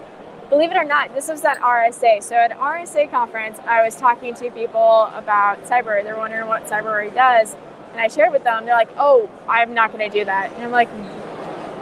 believe 0.49 0.71
it 0.71 0.77
or 0.77 0.83
not, 0.83 1.13
this 1.13 1.27
was 1.27 1.43
at 1.43 1.59
RSA. 1.59 2.23
So 2.23 2.35
at 2.35 2.51
RSA 2.51 3.09
conference, 3.09 3.59
I 3.67 3.83
was 3.83 3.95
talking 3.95 4.33
to 4.35 4.51
people 4.51 5.09
about 5.13 5.63
cyber. 5.63 6.03
They're 6.03 6.17
wondering 6.17 6.47
what 6.47 6.67
Cybrary 6.67 7.13
does, 7.13 7.55
and 7.91 8.01
I 8.01 8.07
shared 8.07 8.31
with 8.31 8.43
them. 8.43 8.65
They're 8.65 8.75
like, 8.75 8.89
"Oh, 8.97 9.29
I'm 9.47 9.73
not 9.73 9.91
going 9.91 10.09
to 10.09 10.19
do 10.19 10.25
that," 10.25 10.51
and 10.53 10.63
I'm 10.63 10.71
like, 10.71 10.89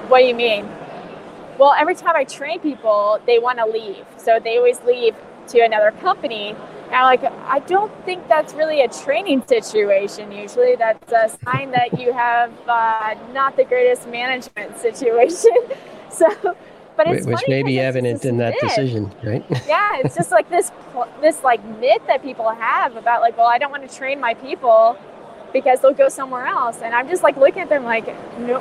"What 0.09 0.19
do 0.19 0.25
you 0.25 0.35
mean?" 0.35 0.67
Well, 1.57 1.73
every 1.77 1.95
time 1.95 2.15
I 2.15 2.25
train 2.25 2.59
people, 2.59 3.19
they 3.25 3.39
want 3.39 3.59
to 3.59 3.65
leave. 3.65 4.05
So 4.17 4.39
they 4.39 4.57
always 4.57 4.81
leave 4.81 5.15
to 5.49 5.59
another 5.61 5.91
company. 5.91 6.55
And 6.85 6.93
I'm 6.93 7.03
like, 7.03 7.23
I 7.23 7.59
don't 7.59 7.91
think 8.05 8.27
that's 8.27 8.53
really 8.53 8.81
a 8.81 8.87
training 8.87 9.43
situation. 9.47 10.31
Usually, 10.31 10.75
that's 10.75 11.11
a 11.11 11.29
sign 11.43 11.71
that 11.71 11.99
you 11.99 12.13
have 12.13 12.51
uh, 12.67 13.15
not 13.33 13.55
the 13.55 13.63
greatest 13.63 14.07
management 14.07 14.77
situation. 14.79 15.51
so, 16.09 16.55
but 16.97 17.07
it's 17.07 17.25
which 17.25 17.39
may 17.47 17.63
be 17.63 17.79
evident 17.79 18.23
in 18.23 18.37
that 18.37 18.53
myth. 18.53 18.61
decision, 18.61 19.13
right? 19.23 19.45
yeah, 19.67 19.99
it's 19.99 20.15
just 20.15 20.31
like 20.31 20.49
this 20.49 20.71
this 21.21 21.43
like 21.43 21.63
myth 21.79 22.01
that 22.07 22.21
people 22.21 22.49
have 22.49 22.95
about 22.95 23.21
like, 23.21 23.37
well, 23.37 23.47
I 23.47 23.57
don't 23.57 23.71
want 23.71 23.89
to 23.89 23.97
train 23.97 24.19
my 24.19 24.33
people 24.33 24.97
because 25.51 25.81
they'll 25.81 25.93
go 25.93 26.09
somewhere 26.09 26.45
else. 26.45 26.81
And 26.81 26.93
I'm 26.93 27.07
just 27.07 27.23
like 27.23 27.37
looking 27.37 27.61
at 27.61 27.69
them 27.69 27.83
like, 27.83 28.07
no, 28.39 28.59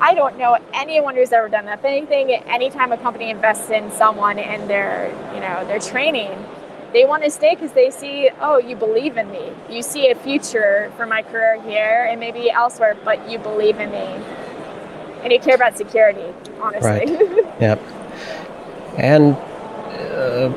I 0.00 0.14
don't 0.14 0.38
know 0.38 0.56
anyone 0.72 1.14
who's 1.14 1.30
ever 1.30 1.48
done 1.48 1.66
that. 1.66 1.80
If 1.80 1.84
anything, 1.84 2.30
anytime 2.30 2.90
a 2.90 2.96
company 2.96 3.30
invests 3.30 3.68
in 3.68 3.90
someone 3.92 4.38
and 4.38 4.68
their, 4.68 5.08
you 5.34 5.40
know, 5.40 5.64
their 5.66 5.78
training, 5.78 6.30
they 6.94 7.04
want 7.04 7.22
to 7.22 7.30
stay 7.30 7.54
because 7.54 7.72
they 7.72 7.90
see, 7.90 8.30
oh, 8.40 8.58
you 8.58 8.76
believe 8.76 9.18
in 9.18 9.30
me. 9.30 9.52
You 9.68 9.82
see 9.82 10.10
a 10.10 10.14
future 10.14 10.90
for 10.96 11.06
my 11.06 11.22
career 11.22 11.60
here 11.62 12.08
and 12.10 12.18
maybe 12.18 12.50
elsewhere, 12.50 12.96
but 13.04 13.30
you 13.30 13.38
believe 13.38 13.78
in 13.78 13.90
me. 13.90 14.24
And 15.22 15.32
you 15.32 15.38
care 15.38 15.54
about 15.54 15.76
security, 15.76 16.34
honestly. 16.60 16.90
Right. 16.90 17.08
yep. 17.60 17.78
And 18.96 19.36
uh, 19.36 20.52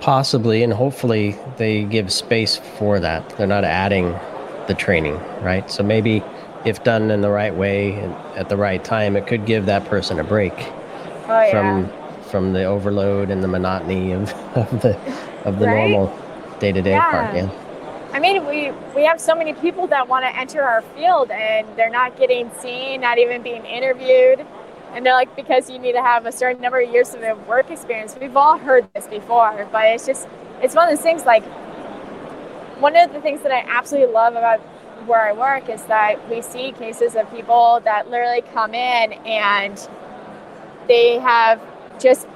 possibly 0.00 0.62
and 0.62 0.72
hopefully 0.72 1.36
they 1.56 1.82
give 1.84 2.12
space 2.12 2.56
for 2.78 3.00
that. 3.00 3.28
They're 3.30 3.48
not 3.48 3.64
adding 3.64 4.12
the 4.68 4.74
training, 4.74 5.16
right? 5.42 5.68
So 5.68 5.82
maybe 5.82 6.22
if 6.64 6.82
done 6.84 7.10
in 7.10 7.20
the 7.20 7.30
right 7.30 7.54
way 7.54 7.94
and 7.94 8.12
at 8.36 8.48
the 8.48 8.56
right 8.56 8.82
time, 8.82 9.16
it 9.16 9.26
could 9.26 9.46
give 9.46 9.66
that 9.66 9.84
person 9.86 10.18
a 10.18 10.24
break 10.24 10.54
oh, 11.28 11.50
from 11.50 11.92
from 12.30 12.52
the 12.54 12.64
overload 12.64 13.30
and 13.30 13.44
the 13.44 13.48
monotony 13.48 14.12
of, 14.12 14.32
of 14.56 14.80
the 14.80 14.98
of 15.44 15.58
the 15.58 15.66
right? 15.66 15.90
normal 15.90 16.18
day 16.60 16.72
to 16.72 16.82
day 16.82 16.98
part. 16.98 17.34
Yeah. 17.34 17.50
I 18.12 18.20
mean, 18.20 18.46
we 18.46 18.70
we 18.94 19.04
have 19.04 19.20
so 19.20 19.34
many 19.34 19.54
people 19.54 19.86
that 19.88 20.08
want 20.08 20.24
to 20.24 20.36
enter 20.36 20.62
our 20.62 20.82
field 20.94 21.30
and 21.30 21.66
they're 21.76 21.90
not 21.90 22.16
getting 22.18 22.50
seen, 22.60 23.00
not 23.00 23.18
even 23.18 23.42
being 23.42 23.64
interviewed. 23.64 24.46
And 24.92 25.06
they're 25.06 25.14
like, 25.14 25.34
because 25.34 25.70
you 25.70 25.78
need 25.78 25.92
to 25.92 26.02
have 26.02 26.26
a 26.26 26.32
certain 26.32 26.60
number 26.60 26.78
of 26.78 26.90
years 26.90 27.14
of 27.14 27.48
work 27.48 27.70
experience. 27.70 28.14
We've 28.20 28.36
all 28.36 28.58
heard 28.58 28.86
this 28.92 29.06
before, 29.06 29.66
but 29.72 29.86
it's 29.86 30.04
just, 30.04 30.28
it's 30.60 30.74
one 30.74 30.86
of 30.86 30.94
those 30.94 31.02
things 31.02 31.24
like, 31.24 31.42
one 32.78 32.94
of 32.94 33.10
the 33.10 33.20
things 33.22 33.40
that 33.42 33.52
I 33.52 33.64
absolutely 33.66 34.12
love 34.12 34.34
about 34.34 34.60
where 35.06 35.20
I 35.20 35.32
work 35.32 35.68
is 35.68 35.82
that 35.84 36.28
we 36.28 36.42
see 36.42 36.72
cases 36.72 37.14
of 37.16 37.30
people 37.30 37.80
that 37.84 38.10
literally 38.10 38.42
come 38.52 38.74
in 38.74 39.12
and 39.12 39.88
they 40.88 41.18
have 41.18 41.60
just, 42.00 42.26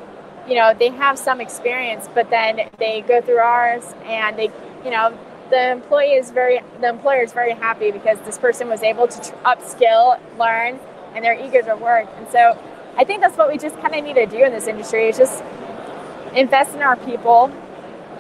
you 0.49 0.55
know, 0.55 0.75
they 0.79 0.91
have 0.91 1.19
some 1.19 1.41
experience, 1.41 2.09
but 2.15 2.31
then 2.31 2.69
they 2.79 3.03
go 3.03 3.21
through 3.21 3.39
ours 3.39 3.85
and 4.05 4.39
they, 4.39 4.51
you 4.85 4.91
know, 4.91 5.17
the 5.51 5.71
employee 5.71 6.15
is 6.15 6.31
very, 6.31 6.61
the 6.81 6.89
employer 6.89 7.23
is 7.23 7.33
very 7.33 7.53
happy 7.53 7.91
because 7.91 8.19
this 8.21 8.39
person 8.39 8.69
was 8.69 8.83
able 8.83 9.07
to 9.07 9.21
upskill, 9.45 10.19
learn, 10.39 10.79
and 11.15 11.25
they're 11.25 11.41
eager 11.41 11.63
to 11.63 11.77
work. 11.77 12.09
And 12.17 12.29
so 12.31 12.59
I 12.97 13.05
think 13.05 13.21
that's 13.21 13.37
what 13.37 13.51
we 13.51 13.59
just 13.59 13.77
kind 13.81 13.95
of 13.95 14.05
need 14.05 14.15
to 14.15 14.27
do 14.27 14.45
in 14.45 14.53
this 14.53 14.67
industry 14.67 15.09
is 15.09 15.19
just 15.19 15.43
invest 16.35 16.75
in 16.75 16.83
our 16.83 16.97
people 16.97 17.53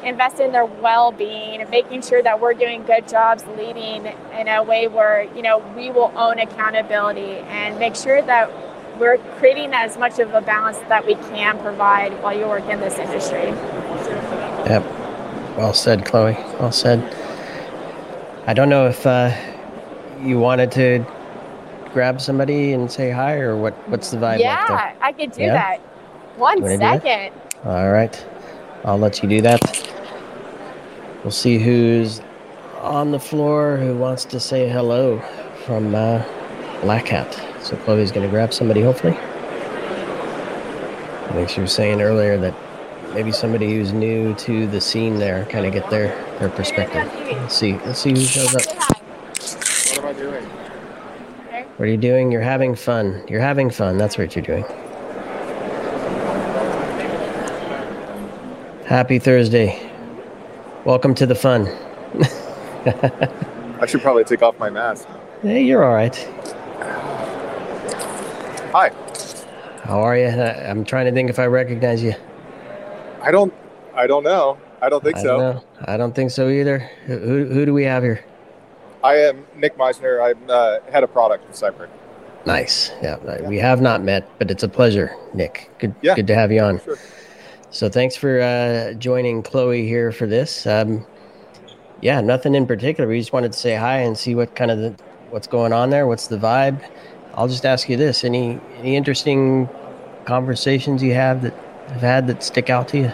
invest 0.07 0.38
in 0.38 0.53
their 0.53 0.64
well-being 0.64 1.61
and 1.61 1.69
making 1.69 2.01
sure 2.01 2.23
that 2.23 2.40
we're 2.40 2.55
doing 2.55 2.85
good 2.85 3.09
jobs 3.09 3.45
leading 3.59 4.07
in 4.38 4.49
a 4.49 4.62
way 4.62 4.87
where 4.87 5.25
you 5.35 5.42
know 5.42 5.59
we 5.77 5.90
will 5.90 6.12
own 6.16 6.38
accountability 6.38 7.38
and 7.49 7.79
make 7.79 7.97
sure 7.97 8.23
that 8.23 8.51
we're 8.99 9.19
creating 9.38 9.75
as 9.75 9.99
much 9.99 10.19
of 10.19 10.33
a 10.33 10.40
balance 10.40 10.79
that 10.88 11.05
we 11.07 11.14
can 11.14 11.59
provide 11.59 12.12
while 12.23 12.37
you 12.38 12.47
work 12.47 12.64
in 12.64 12.81
this 12.81 12.99
industry. 12.99 13.49
Yep. 14.71 14.85
Well 15.59 15.75
said, 15.75 16.07
Chloe. 16.07 16.33
Well 16.59 16.73
said. 16.73 17.14
I 18.47 18.55
don't 18.55 18.69
know 18.69 18.87
if 18.87 19.05
uh, 19.07 19.35
you 20.23 20.38
wanted 20.38 20.71
to 20.73 21.05
grab 21.92 22.21
somebody 22.21 22.73
and 22.73 22.90
say 22.90 23.11
hi, 23.11 23.35
or 23.35 23.57
what? 23.57 23.75
What's 23.88 24.11
the 24.12 24.19
vibe? 24.19 24.38
Yeah, 24.38 24.64
like 24.71 25.03
I 25.03 25.12
could 25.12 25.33
do 25.33 25.42
Yeah? 25.42 25.53
that. 25.53 25.79
one 26.37 26.62
second 26.62 26.79
that? 26.79 27.33
all 27.64 27.90
right 27.90 28.25
I'll 28.85 28.99
let 28.99 29.21
you 29.23 29.29
do 29.29 29.40
that. 29.42 29.61
We'll 31.26 31.32
see 31.32 31.58
who's 31.58 32.20
on 32.82 33.10
the 33.10 33.18
floor 33.18 33.78
who 33.78 33.96
wants 33.96 34.24
to 34.26 34.38
say 34.38 34.68
hello 34.68 35.18
from 35.64 35.92
uh, 35.92 36.22
Black 36.82 37.08
Hat. 37.08 37.34
So 37.60 37.76
Chloe's 37.78 38.12
going 38.12 38.24
to 38.24 38.30
grab 38.30 38.54
somebody, 38.54 38.80
hopefully. 38.80 39.14
I 41.24 41.30
think 41.32 41.48
she 41.48 41.60
was 41.60 41.72
saying 41.72 42.00
earlier 42.00 42.38
that 42.38 42.54
maybe 43.12 43.32
somebody 43.32 43.74
who's 43.74 43.92
new 43.92 44.34
to 44.34 44.68
the 44.68 44.80
scene 44.80 45.18
there, 45.18 45.44
kind 45.46 45.66
of 45.66 45.72
get 45.72 45.90
their 45.90 46.14
their 46.38 46.48
perspective. 46.48 47.12
Let's 47.12 47.56
see. 47.56 47.72
Let's 47.72 47.98
see 47.98 48.10
who 48.10 48.20
shows 48.20 48.54
up. 48.54 48.62
What 48.64 49.98
am 49.98 50.04
I 50.04 50.12
doing? 50.12 50.44
What 50.44 51.88
are 51.88 51.90
you 51.90 51.96
doing? 51.96 52.30
You're 52.30 52.40
having 52.40 52.76
fun. 52.76 53.24
You're 53.26 53.40
having 53.40 53.70
fun. 53.70 53.98
That's 53.98 54.16
what 54.16 54.36
you're 54.36 54.44
doing. 54.44 54.64
Happy 58.86 59.18
Thursday. 59.18 59.86
Welcome 60.87 61.16
to 61.16 61.27
the 61.27 61.35
fun. 61.35 61.66
I 63.81 63.87
should 63.87 64.03
probably 64.03 64.22
take 64.22 64.40
off 64.40 64.57
my 64.61 64.70
mask. 64.70 65.09
Hey, 65.42 65.64
you're 65.64 65.83
all 65.83 65.92
right. 65.92 66.14
Hi. 68.70 68.92
How 69.83 70.01
are 70.01 70.16
you? 70.16 70.27
I- 70.27 70.70
I'm 70.70 70.85
trying 70.85 71.07
to 71.07 71.11
think 71.12 71.29
if 71.29 71.40
I 71.40 71.46
recognize 71.46 72.05
you. 72.05 72.14
I 73.20 73.33
don't. 73.33 73.53
I 73.96 74.07
don't 74.07 74.22
know. 74.22 74.59
I 74.81 74.88
don't 74.88 75.03
think 75.03 75.16
I 75.16 75.22
so. 75.22 75.38
don't. 75.38 75.64
I 75.88 75.96
don't 75.96 76.14
think 76.14 76.31
so 76.31 76.49
either. 76.49 76.79
Who, 77.07 77.46
who, 77.46 77.66
do 77.66 77.75
we 77.75 77.83
have 77.83 78.05
here? 78.05 78.25
I 79.03 79.14
am 79.16 79.44
Nick 79.57 79.77
Meisner. 79.77 80.22
I'm 80.25 80.38
uh, 80.49 80.79
head 80.92 81.03
of 81.03 81.12
product 81.12 81.46
at 81.51 81.57
Cybrary. 81.57 81.88
Nice. 82.46 82.92
Yeah, 83.03 83.16
we 83.49 83.57
have 83.59 83.81
not 83.81 84.05
met, 84.05 84.29
but 84.38 84.53
it's 84.53 84.62
a 84.62 84.68
pleasure, 84.68 85.12
Nick. 85.35 85.68
Good, 85.81 85.96
Yeah. 86.01 86.14
good 86.14 86.29
to 86.29 86.37
have 86.37 86.53
you 86.53 86.61
on. 86.61 86.81
Sure. 86.81 86.96
So 87.70 87.88
thanks 87.88 88.16
for 88.16 88.40
uh, 88.40 88.94
joining 88.94 89.42
Chloe 89.42 89.87
here 89.87 90.12
for 90.12 90.26
this. 90.26 90.66
Um, 90.66 91.05
yeah, 92.00 92.20
nothing 92.20 92.55
in 92.55 92.66
particular. 92.66 93.09
We 93.09 93.18
just 93.18 93.33
wanted 93.33 93.52
to 93.52 93.59
say 93.59 93.74
hi 93.74 93.98
and 93.98 94.16
see 94.16 94.35
what 94.35 94.55
kind 94.55 94.70
of 94.70 94.79
the, 94.79 94.90
what's 95.31 95.46
going 95.46 95.72
on 95.72 95.90
there. 95.90 96.07
What's 96.07 96.29
the 96.29 96.38
vibe? 96.38 96.83
I'll 97.35 97.48
just 97.48 97.66
ask 97.66 97.88
you 97.88 97.96
this: 97.96 98.24
any 98.24 98.61
any 98.79 98.96
interesting 98.96 99.68
conversations 100.24 101.02
you 101.02 101.14
have 101.14 101.42
that 101.42 101.55
have 101.88 102.00
had 102.00 102.26
that 102.29 102.42
stick 102.42 102.70
out 102.70 102.88
to 102.88 102.98
you? 102.98 103.12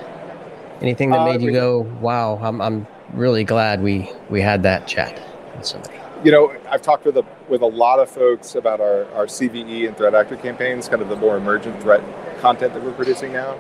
Anything 0.81 1.11
that 1.11 1.21
Uh, 1.21 1.33
made 1.33 1.43
you 1.43 1.53
go, 1.53 1.87
"Wow, 2.01 2.39
I'm 2.43 2.61
I'm 2.61 2.87
really 3.15 3.45
glad 3.45 3.83
we 3.83 4.11
we 4.31 4.41
had 4.41 4.63
that 4.65 4.87
chat 4.87 5.21
with 5.57 5.67
somebody." 5.67 5.95
You 6.25 6.31
know, 6.31 6.53
I've 6.71 6.83
talked 6.83 7.05
with 7.05 7.17
a 7.17 7.25
with 7.49 7.63
a 7.63 7.67
lot 7.67 7.99
of 8.01 8.11
folks 8.11 8.55
about 8.55 8.81
our, 8.81 9.07
our 9.13 9.27
CVE 9.27 9.89
and 9.89 9.97
threat 9.97 10.15
actor 10.15 10.37
campaigns, 10.37 10.89
kind 10.89 11.03
of 11.03 11.09
the 11.09 11.17
more 11.17 11.37
emergent 11.37 11.81
threat 11.83 12.03
content 12.41 12.75
that 12.75 12.83
we're 12.83 12.93
producing 12.93 13.33
now, 13.33 13.57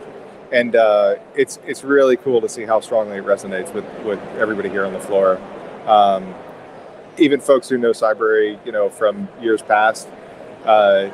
and 0.52 0.76
uh, 0.76 1.16
it's 1.34 1.58
it's 1.66 1.82
really 1.82 2.16
cool 2.16 2.40
to 2.40 2.48
see 2.48 2.64
how 2.64 2.78
strongly 2.80 3.16
it 3.16 3.24
resonates 3.24 3.72
with 3.72 3.84
with 4.04 4.20
everybody 4.38 4.68
here 4.68 4.84
on 4.84 4.92
the 4.92 5.00
floor. 5.00 5.40
Um, 5.86 6.34
even 7.18 7.40
folks 7.40 7.68
who 7.68 7.78
know 7.78 7.90
Cybrary, 7.90 8.64
you 8.64 8.72
know, 8.72 8.88
from 8.88 9.28
years 9.40 9.62
past, 9.62 10.08
uh, 10.64 11.10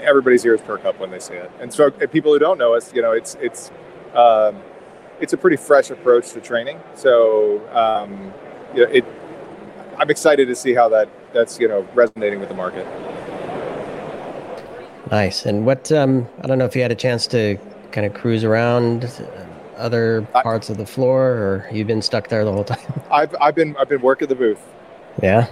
everybody's 0.00 0.44
ears 0.44 0.60
perk 0.60 0.84
up 0.84 0.98
when 0.98 1.10
they 1.10 1.18
see 1.18 1.34
it. 1.34 1.50
And 1.60 1.72
so, 1.72 1.92
and 2.00 2.10
people 2.10 2.32
who 2.32 2.38
don't 2.38 2.58
know 2.58 2.74
us, 2.74 2.94
you 2.94 3.02
know, 3.02 3.12
it's 3.12 3.36
it's 3.40 3.70
um, 4.14 4.60
it's 5.20 5.32
a 5.32 5.36
pretty 5.36 5.56
fresh 5.56 5.90
approach 5.90 6.30
to 6.32 6.40
training. 6.40 6.80
So, 6.94 7.60
um, 7.74 8.32
you 8.74 8.84
know, 8.84 8.90
it. 8.92 9.04
I'm 9.98 10.08
excited 10.08 10.48
to 10.48 10.56
see 10.56 10.72
how 10.72 10.88
that 10.90 11.10
that's 11.34 11.58
you 11.58 11.68
know 11.68 11.86
resonating 11.94 12.38
with 12.38 12.48
the 12.48 12.54
market. 12.54 12.86
Nice. 15.10 15.44
And 15.44 15.66
what 15.66 15.90
um, 15.90 16.28
I 16.40 16.46
don't 16.46 16.58
know 16.58 16.66
if 16.66 16.76
you 16.76 16.82
had 16.82 16.92
a 16.92 16.96
chance 16.96 17.26
to 17.28 17.58
kind 17.92 18.06
of 18.06 18.14
cruise 18.14 18.44
around 18.44 19.10
other 19.76 20.26
I- 20.34 20.42
parts 20.42 20.70
of 20.70 20.76
the 20.76 20.86
floor, 20.86 21.22
or 21.30 21.68
you've 21.72 21.86
been 21.86 22.02
stuck 22.02 22.28
there 22.28 22.44
the 22.44 22.52
whole 22.52 22.64
time. 22.64 23.02
I've 23.10 23.34
I've 23.40 23.54
been 23.54 23.76
I've 23.76 23.88
been 23.88 24.02
working 24.02 24.28
the 24.28 24.34
booth 24.34 24.60
yeah. 25.22 25.48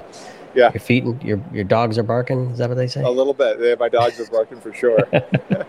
Yeah. 0.55 0.73
Your 0.73 0.81
feet, 0.81 1.05
and 1.05 1.23
your 1.23 1.41
your 1.53 1.65
dogs 1.65 1.99
are 1.99 2.03
barking. 2.03 2.51
Is 2.51 2.59
that 2.59 2.69
what 2.69 2.77
they 2.77 2.87
say? 2.87 3.03
a 3.03 3.09
little 3.09 3.35
bit. 3.35 3.59
Yeah, 3.61 3.75
my 3.79 3.89
dogs 3.89 4.19
are 4.19 4.27
barking 4.27 4.61
for 4.61 4.73
sure. 4.73 4.99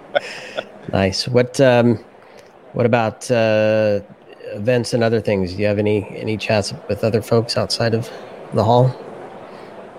Nice. 0.91 1.27
What 1.27 1.61
um, 1.61 2.03
what 2.73 2.87
about 2.87 3.29
uh, 3.29 3.99
events 4.53 4.95
and 4.95 5.03
other 5.03 5.21
things? 5.21 5.53
Do 5.53 5.61
you 5.61 5.67
have 5.67 5.77
any 5.77 6.07
any 6.17 6.35
chats 6.35 6.73
with 6.87 7.03
other 7.03 7.21
folks 7.21 7.57
outside 7.57 7.93
of 7.93 8.09
the 8.55 8.63
hall? 8.63 8.95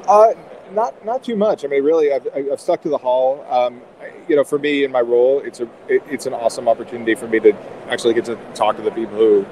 Uh, 0.09 0.33
not 0.73 1.05
not 1.05 1.23
too 1.23 1.37
much. 1.37 1.65
I 1.65 1.69
mean, 1.69 1.85
really, 1.85 2.13
I've, 2.13 2.27
I've 2.35 2.61
stuck 2.61 2.83
to 2.83 2.89
the 2.89 2.99
hall. 2.99 3.47
Um, 3.49 3.83
you 4.31 4.37
know, 4.37 4.45
for 4.45 4.61
me 4.61 4.85
in 4.85 4.93
my 4.93 5.01
role, 5.01 5.41
it's 5.41 5.59
a 5.59 5.65
it, 5.89 6.05
it's 6.09 6.25
an 6.25 6.33
awesome 6.33 6.69
opportunity 6.69 7.17
for 7.17 7.27
me 7.27 7.41
to 7.41 7.53
actually 7.89 8.15
get 8.15 8.25
to 8.27 8.37
talk 8.55 8.77
to 8.77 8.83
the 8.83 8.93
people 8.93 9.17
who 9.17 9.45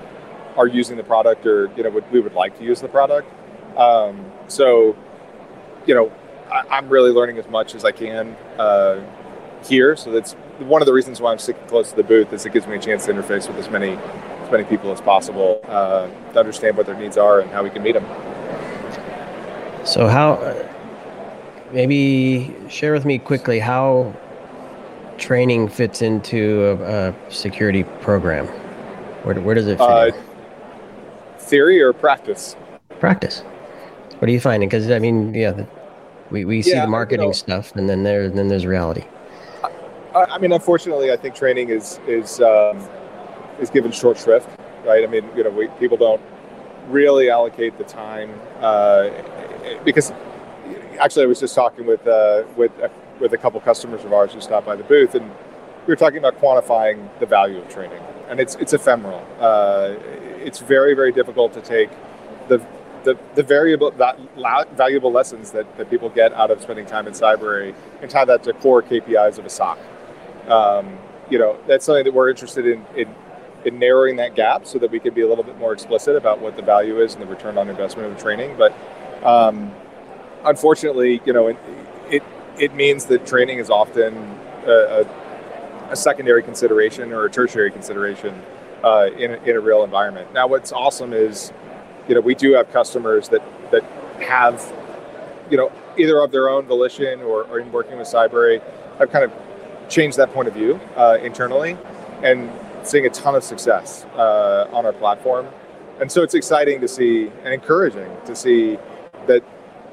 are 0.56 0.68
using 0.68 0.96
the 0.96 1.02
product 1.02 1.44
or 1.46 1.68
you 1.76 1.82
know 1.82 1.90
would, 1.90 2.08
we 2.12 2.20
would 2.20 2.34
like 2.34 2.56
to 2.58 2.64
use 2.64 2.80
the 2.80 2.86
product. 2.88 3.28
Um, 3.76 4.24
so, 4.46 4.96
you 5.84 5.96
know, 5.96 6.12
I, 6.48 6.76
I'm 6.76 6.88
really 6.88 7.10
learning 7.10 7.38
as 7.38 7.48
much 7.48 7.74
as 7.74 7.84
I 7.84 7.90
can 7.90 8.36
uh, 8.56 9.04
here. 9.64 9.96
So 9.96 10.12
that's 10.12 10.34
one 10.60 10.80
of 10.80 10.86
the 10.86 10.92
reasons 10.92 11.20
why 11.20 11.32
I'm 11.32 11.40
sticking 11.40 11.66
close 11.66 11.90
to 11.90 11.96
the 11.96 12.04
booth 12.04 12.32
is 12.32 12.46
it 12.46 12.52
gives 12.52 12.68
me 12.68 12.76
a 12.76 12.80
chance 12.80 13.06
to 13.06 13.12
interface 13.12 13.48
with 13.48 13.56
as 13.56 13.68
many 13.68 13.98
as 14.42 14.52
many 14.52 14.62
people 14.62 14.92
as 14.92 15.00
possible 15.00 15.60
uh, 15.66 16.06
to 16.34 16.38
understand 16.38 16.76
what 16.76 16.86
their 16.86 16.96
needs 16.96 17.18
are 17.18 17.40
and 17.40 17.50
how 17.50 17.64
we 17.64 17.70
can 17.70 17.82
meet 17.82 17.94
them. 17.94 18.06
So 19.84 20.06
how? 20.06 20.38
Maybe 21.72 22.54
share 22.68 22.92
with 22.92 23.04
me 23.04 23.18
quickly 23.18 23.58
how 23.58 24.14
training 25.18 25.68
fits 25.68 26.00
into 26.02 26.64
a, 26.82 27.10
a 27.10 27.30
security 27.30 27.84
program. 28.00 28.46
Where, 29.24 29.40
where 29.40 29.54
does 29.54 29.66
it 29.66 29.78
fit? 29.78 29.80
Uh, 29.80 30.10
theory 31.38 31.80
or 31.82 31.92
practice? 31.92 32.56
Practice. 33.00 33.40
What 34.18 34.28
are 34.28 34.32
you 34.32 34.40
finding? 34.40 34.68
Because 34.68 34.90
I 34.90 34.98
mean, 34.98 35.34
yeah, 35.34 35.52
the, 35.52 35.66
we, 36.30 36.44
we 36.44 36.62
see 36.62 36.70
Yeah, 36.70 36.80
the 36.80 36.86
you 36.86 36.90
marketing 36.90 37.26
know- 37.26 37.32
stuff, 37.32 37.74
and 37.76 37.88
then 37.88 38.02
there 38.02 38.28
then 38.28 38.48
there's 38.48 38.66
reality. 38.66 39.04
I 40.14 40.24
I 40.24 40.38
mean, 40.38 40.52
unfortunately, 40.52 41.12
I 41.12 41.16
think 41.16 41.34
training 41.34 41.68
is 41.68 42.00
is 42.06 42.40
um, 42.40 42.88
is 43.60 43.70
given 43.70 43.92
short 43.92 44.18
shrift, 44.18 44.48
right? 44.84 45.04
I 45.04 45.06
mean, 45.06 45.28
you 45.36 45.44
know, 45.44 45.50
we, 45.50 45.68
people 45.78 45.96
don't 45.96 46.20
really 46.88 47.28
allocate 47.28 47.76
the 47.78 47.84
time 47.84 48.30
uh, 48.60 49.10
because 49.84 50.12
actually, 50.98 51.24
I 51.24 51.26
was 51.26 51.40
just 51.40 51.54
talking 51.54 51.86
with 51.86 52.06
uh, 52.06 52.44
with 52.56 52.72
a, 52.78 52.90
with 53.20 53.32
a 53.32 53.38
couple 53.38 53.60
customers 53.60 54.04
of 54.04 54.12
ours 54.12 54.32
who 54.32 54.40
stopped 54.40 54.66
by 54.66 54.76
the 54.76 54.84
booth, 54.84 55.14
and 55.14 55.30
we 55.86 55.92
were 55.92 55.96
talking 55.96 56.18
about 56.18 56.38
quantifying 56.40 57.08
the 57.18 57.26
value 57.26 57.58
of 57.58 57.68
training, 57.68 58.02
and 58.28 58.40
it's 58.40 58.54
it's 58.56 58.72
ephemeral. 58.72 59.26
Uh, 59.40 59.94
it's 60.38 60.60
very 60.60 60.94
very 60.94 61.12
difficult 61.12 61.52
to 61.54 61.60
take 61.60 61.90
the 62.48 62.64
the, 63.04 63.18
the 63.34 63.42
variable 63.42 63.90
that 63.92 64.18
valuable 64.76 65.12
lessons 65.12 65.52
that, 65.52 65.76
that 65.78 65.88
people 65.88 66.08
get 66.08 66.32
out 66.34 66.50
of 66.50 66.60
spending 66.60 66.84
time 66.84 67.06
in 67.06 67.12
Cybrary 67.12 67.74
and 68.02 68.10
tie 68.10 68.24
that 68.24 68.42
to 68.42 68.52
core 68.52 68.82
KPIs 68.82 69.38
of 69.38 69.46
a 69.46 69.50
SOC. 69.50 69.78
Um, 70.48 70.98
you 71.30 71.38
know, 71.38 71.58
that's 71.66 71.84
something 71.84 72.04
that 72.04 72.12
we're 72.12 72.28
interested 72.28 72.66
in, 72.66 72.84
in 72.96 73.14
in 73.64 73.78
narrowing 73.78 74.16
that 74.16 74.34
gap 74.34 74.66
so 74.66 74.78
that 74.78 74.90
we 74.90 75.00
can 75.00 75.12
be 75.12 75.22
a 75.22 75.28
little 75.28 75.44
bit 75.44 75.58
more 75.58 75.72
explicit 75.72 76.16
about 76.16 76.40
what 76.40 76.56
the 76.56 76.62
value 76.62 77.00
is 77.00 77.14
and 77.14 77.22
the 77.22 77.26
return 77.26 77.58
on 77.58 77.68
investment 77.68 78.08
of 78.08 78.16
the 78.16 78.22
training. 78.22 78.56
But 78.56 78.72
um, 79.24 79.72
unfortunately, 80.44 81.20
you 81.24 81.32
know, 81.32 81.48
it, 81.48 81.56
it 82.58 82.74
means 82.74 83.06
that 83.06 83.26
training 83.26 83.58
is 83.58 83.70
often 83.70 84.16
a, 84.66 84.70
a, 84.70 85.90
a 85.90 85.96
secondary 85.96 86.42
consideration 86.42 87.12
or 87.12 87.24
a 87.24 87.30
tertiary 87.30 87.70
consideration 87.70 88.42
uh, 88.84 89.08
in, 89.16 89.32
a, 89.32 89.36
in 89.44 89.56
a 89.56 89.60
real 89.60 89.84
environment. 89.84 90.32
Now, 90.32 90.46
what's 90.46 90.72
awesome 90.72 91.12
is, 91.12 91.52
you 92.08 92.14
know, 92.14 92.20
we 92.20 92.34
do 92.34 92.52
have 92.54 92.72
customers 92.72 93.28
that 93.30 93.42
that 93.70 93.84
have, 94.20 94.72
you 95.50 95.56
know, 95.56 95.70
either 95.96 96.20
of 96.20 96.30
their 96.30 96.48
own 96.48 96.66
volition 96.66 97.20
or, 97.20 97.44
or 97.44 97.60
in 97.60 97.70
working 97.70 97.98
with 97.98 98.08
Cybrary, 98.08 98.62
have 98.98 99.10
kind 99.10 99.24
of 99.24 99.32
changed 99.88 100.16
that 100.16 100.32
point 100.32 100.48
of 100.48 100.54
view 100.54 100.80
uh, 100.96 101.18
internally 101.22 101.76
and 102.22 102.50
seeing 102.82 103.06
a 103.06 103.10
ton 103.10 103.34
of 103.34 103.44
success 103.44 104.04
uh, 104.16 104.68
on 104.72 104.86
our 104.86 104.92
platform. 104.92 105.46
And 106.00 106.10
so 106.10 106.22
it's 106.22 106.34
exciting 106.34 106.80
to 106.80 106.88
see 106.88 107.30
and 107.44 107.52
encouraging 107.52 108.10
to 108.26 108.36
see 108.36 108.78
that 109.26 109.42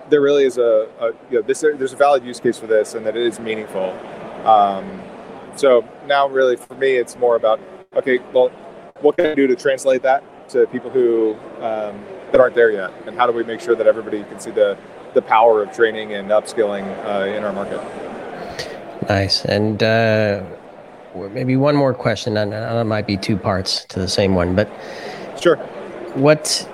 there 0.10 0.22
really 0.22 0.44
is 0.44 0.58
a, 0.58 0.90
a 1.00 1.08
you 1.30 1.40
know, 1.40 1.42
this 1.42 1.62
there's 1.62 1.94
a 1.94 1.96
valid 1.96 2.24
use 2.24 2.40
case 2.40 2.58
for 2.58 2.68
this 2.68 2.94
and 2.94 3.06
that 3.06 3.16
it 3.16 3.26
is 3.26 3.40
meaningful. 3.40 3.92
Um, 4.46 5.02
so 5.56 5.88
now, 6.06 6.28
really, 6.28 6.56
for 6.56 6.76
me, 6.76 6.96
it's 6.96 7.18
more 7.18 7.36
about 7.36 7.60
okay, 7.96 8.20
well, 8.34 8.50
what 9.02 9.18
can 9.18 9.28
I 9.28 9.36
do 9.36 9.48
to 9.48 9.56
translate 9.56 10.02
that 10.04 10.24
to 10.50 10.68
people 10.68 10.90
who 10.90 11.36
um, 11.62 12.04
that 12.32 12.40
aren't 12.40 12.56
there 12.56 12.72
yet, 12.72 12.92
and 13.08 13.18
how 13.18 13.26
do 13.26 13.34
we 13.34 13.44
make 13.44 13.62
sure 13.62 13.76
that 13.76 13.88
everybody 13.88 14.24
can 14.24 14.40
see 14.40 14.52
the 14.52 14.78
the 15.14 15.22
power 15.22 15.64
of 15.64 15.72
training 15.72 16.14
and 16.14 16.30
upskilling 16.30 16.86
uh, 17.06 17.26
in 17.26 17.44
our 17.44 17.54
market? 17.54 17.82
Nice. 19.10 19.46
And 19.46 19.82
uh, 19.82 20.44
maybe 21.32 21.56
one 21.56 21.76
more 21.76 21.94
question, 21.94 22.38
and 22.38 22.54
it 22.54 22.84
might 22.86 23.08
be 23.08 23.18
two 23.18 23.38
parts 23.38 23.86
to 23.86 24.00
the 24.00 24.08
same 24.08 24.36
one. 24.36 24.56
But 24.56 24.70
Sure. 25.40 25.58
what, 26.16 26.68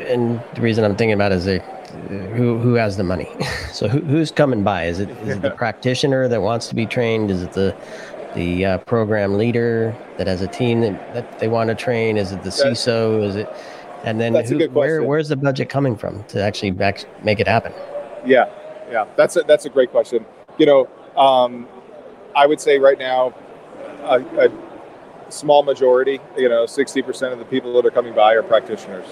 and 0.00 0.42
the 0.54 0.60
reason 0.60 0.84
I'm 0.84 0.96
thinking 0.96 1.14
about 1.14 1.32
is 1.32 1.46
a, 1.46 1.60
who 1.88 2.58
who 2.58 2.74
has 2.74 2.96
the 2.96 3.04
money? 3.04 3.28
so 3.72 3.88
who, 3.88 4.00
who's 4.00 4.30
coming 4.30 4.62
by? 4.62 4.84
Is 4.84 5.00
it 5.00 5.10
is 5.10 5.36
it 5.36 5.42
the 5.42 5.50
practitioner 5.62 6.28
that 6.28 6.42
wants 6.42 6.68
to 6.68 6.74
be 6.74 6.86
trained? 6.86 7.30
Is 7.30 7.42
it 7.42 7.52
the 7.52 7.76
the 8.34 8.64
uh, 8.64 8.78
program 8.78 9.38
leader 9.38 9.96
that 10.18 10.26
has 10.26 10.42
a 10.42 10.46
team 10.46 10.82
that, 10.82 11.14
that 11.14 11.38
they 11.38 11.48
want 11.48 11.68
to 11.68 11.74
train? 11.74 12.16
Is 12.16 12.32
it 12.32 12.42
the 12.42 12.50
CISO? 12.50 13.24
Is 13.24 13.36
it 13.36 13.48
and 14.04 14.20
then 14.20 14.34
who, 14.44 14.68
where 14.68 15.02
where's 15.02 15.28
the 15.28 15.36
budget 15.36 15.68
coming 15.68 15.96
from 15.96 16.22
to 16.24 16.42
actually 16.42 16.70
back, 16.70 17.04
make 17.24 17.40
it 17.40 17.48
happen? 17.48 17.72
Yeah, 18.24 18.48
yeah, 18.90 19.06
that's 19.16 19.36
a, 19.36 19.42
that's 19.42 19.64
a 19.64 19.70
great 19.70 19.90
question. 19.90 20.24
You 20.58 20.66
know, 20.66 20.88
um, 21.16 21.66
I 22.36 22.46
would 22.46 22.60
say 22.60 22.78
right 22.78 22.98
now, 22.98 23.34
a, 24.02 24.20
a 24.20 24.50
small 25.30 25.62
majority, 25.62 26.20
you 26.36 26.48
know, 26.48 26.64
60% 26.64 27.32
of 27.32 27.38
the 27.38 27.44
people 27.44 27.74
that 27.74 27.86
are 27.86 27.90
coming 27.90 28.14
by 28.14 28.34
are 28.34 28.42
practitioners. 28.42 29.06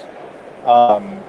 Um, 0.64 1.22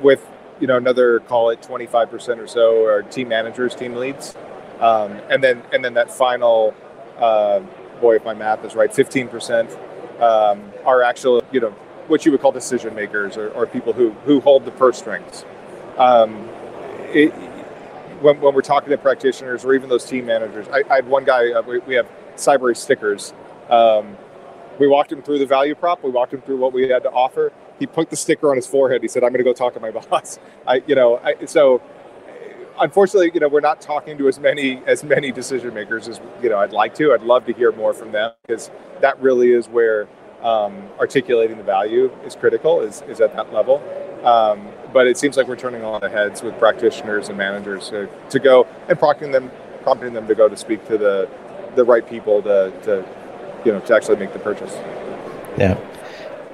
with, 0.00 0.26
you 0.62 0.68
know, 0.68 0.76
another 0.76 1.18
call 1.18 1.50
it 1.50 1.60
25% 1.60 2.38
or 2.38 2.46
so 2.46 2.84
are 2.86 3.02
team 3.02 3.28
managers, 3.28 3.74
team 3.74 3.96
leads. 3.96 4.36
Um, 4.78 5.20
and 5.28 5.42
then, 5.42 5.60
and 5.72 5.84
then 5.84 5.94
that 5.94 6.08
final, 6.08 6.72
uh, 7.18 7.58
boy, 8.00 8.14
if 8.14 8.24
my 8.24 8.32
math 8.32 8.64
is 8.64 8.76
right, 8.76 8.88
15% 8.88 10.22
um, 10.22 10.62
are 10.84 11.02
actual, 11.02 11.42
you 11.50 11.58
know, 11.58 11.70
what 12.06 12.24
you 12.24 12.30
would 12.30 12.40
call 12.40 12.52
decision 12.52 12.94
makers 12.94 13.36
or, 13.36 13.48
or 13.50 13.66
people 13.66 13.92
who, 13.92 14.10
who 14.24 14.40
hold 14.40 14.64
the 14.64 14.70
purse 14.70 14.98
strings. 14.98 15.44
Um, 15.98 16.48
it, 17.12 17.30
when, 18.22 18.40
when, 18.40 18.54
we're 18.54 18.62
talking 18.62 18.90
to 18.90 18.98
practitioners 18.98 19.64
or 19.64 19.74
even 19.74 19.88
those 19.88 20.04
team 20.04 20.26
managers, 20.26 20.68
I, 20.68 20.84
I 20.88 20.94
had 20.96 21.08
one 21.08 21.24
guy, 21.24 21.50
uh, 21.50 21.62
we, 21.62 21.80
we, 21.80 21.94
have 21.96 22.08
Cyber 22.36 22.76
stickers 22.76 23.32
um, 23.68 24.16
we 24.78 24.86
walked 24.86 25.12
him 25.12 25.22
through 25.22 25.38
the 25.38 25.46
value 25.46 25.74
prop. 25.74 26.02
We 26.02 26.10
walked 26.10 26.32
him 26.32 26.40
through 26.40 26.58
what 26.58 26.72
we 26.72 26.88
had 26.88 27.02
to 27.02 27.10
offer. 27.10 27.52
He 27.82 27.86
put 27.86 28.10
the 28.10 28.16
sticker 28.16 28.48
on 28.48 28.54
his 28.54 28.66
forehead. 28.68 29.02
He 29.02 29.08
said, 29.08 29.24
"I'm 29.24 29.30
going 29.30 29.38
to 29.38 29.44
go 29.44 29.52
talk 29.52 29.74
to 29.74 29.80
my 29.80 29.90
boss." 30.10 30.38
I, 30.68 30.84
you 30.86 30.94
know, 30.94 31.18
I, 31.18 31.46
so 31.46 31.82
unfortunately, 32.80 33.32
you 33.34 33.40
know, 33.40 33.48
we're 33.48 33.58
not 33.58 33.80
talking 33.80 34.16
to 34.18 34.28
as 34.28 34.38
many 34.38 34.80
as 34.86 35.02
many 35.02 35.32
decision 35.32 35.74
makers 35.74 36.06
as 36.06 36.20
you 36.40 36.48
know 36.48 36.58
I'd 36.58 36.70
like 36.70 36.94
to. 36.94 37.12
I'd 37.12 37.22
love 37.22 37.44
to 37.46 37.52
hear 37.52 37.72
more 37.72 37.92
from 37.92 38.12
them 38.12 38.30
because 38.46 38.70
that 39.00 39.20
really 39.20 39.50
is 39.50 39.66
where 39.68 40.06
um, 40.42 40.88
articulating 41.00 41.56
the 41.56 41.64
value 41.64 42.12
is 42.24 42.36
critical. 42.36 42.82
Is 42.82 43.02
is 43.08 43.20
at 43.20 43.34
that 43.34 43.52
level. 43.52 43.82
Um, 44.24 44.68
but 44.92 45.08
it 45.08 45.18
seems 45.18 45.36
like 45.36 45.48
we're 45.48 45.56
turning 45.56 45.82
a 45.82 45.90
lot 45.90 46.04
of 46.04 46.12
heads 46.12 46.40
with 46.44 46.56
practitioners 46.60 47.28
and 47.28 47.36
managers 47.36 47.88
to, 47.88 48.08
to 48.30 48.38
go 48.38 48.68
and 48.88 48.96
prompting 48.96 49.32
them, 49.32 49.50
prompting 49.82 50.12
them 50.12 50.28
to 50.28 50.36
go 50.36 50.48
to 50.48 50.56
speak 50.56 50.86
to 50.86 50.96
the 50.96 51.28
the 51.74 51.82
right 51.82 52.08
people 52.08 52.40
to, 52.42 52.72
to 52.84 53.04
you 53.64 53.72
know 53.72 53.80
to 53.80 53.94
actually 53.96 54.16
make 54.16 54.32
the 54.32 54.38
purchase. 54.38 54.72
Yeah, 55.58 55.76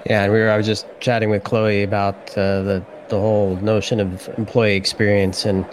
yeah, 0.08 0.24
and 0.24 0.32
we 0.32 0.38
were. 0.38 0.50
I 0.50 0.56
was 0.56 0.66
just 0.66 0.86
chatting 1.00 1.30
with 1.30 1.44
Chloe 1.44 1.82
about 1.82 2.16
uh, 2.30 2.62
the 2.62 2.84
the 3.08 3.18
whole 3.18 3.56
notion 3.56 4.00
of 4.00 4.28
employee 4.36 4.76
experience 4.76 5.46
and 5.46 5.64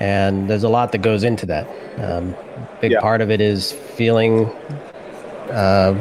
and 0.00 0.48
there's 0.50 0.64
a 0.64 0.68
lot 0.68 0.92
that 0.92 0.98
goes 0.98 1.24
into 1.24 1.46
that. 1.46 1.66
Um, 1.98 2.34
big 2.80 2.92
yeah. 2.92 3.00
part 3.00 3.20
of 3.20 3.30
it 3.30 3.40
is 3.40 3.72
feeling. 3.72 4.46
Uh, 5.50 6.00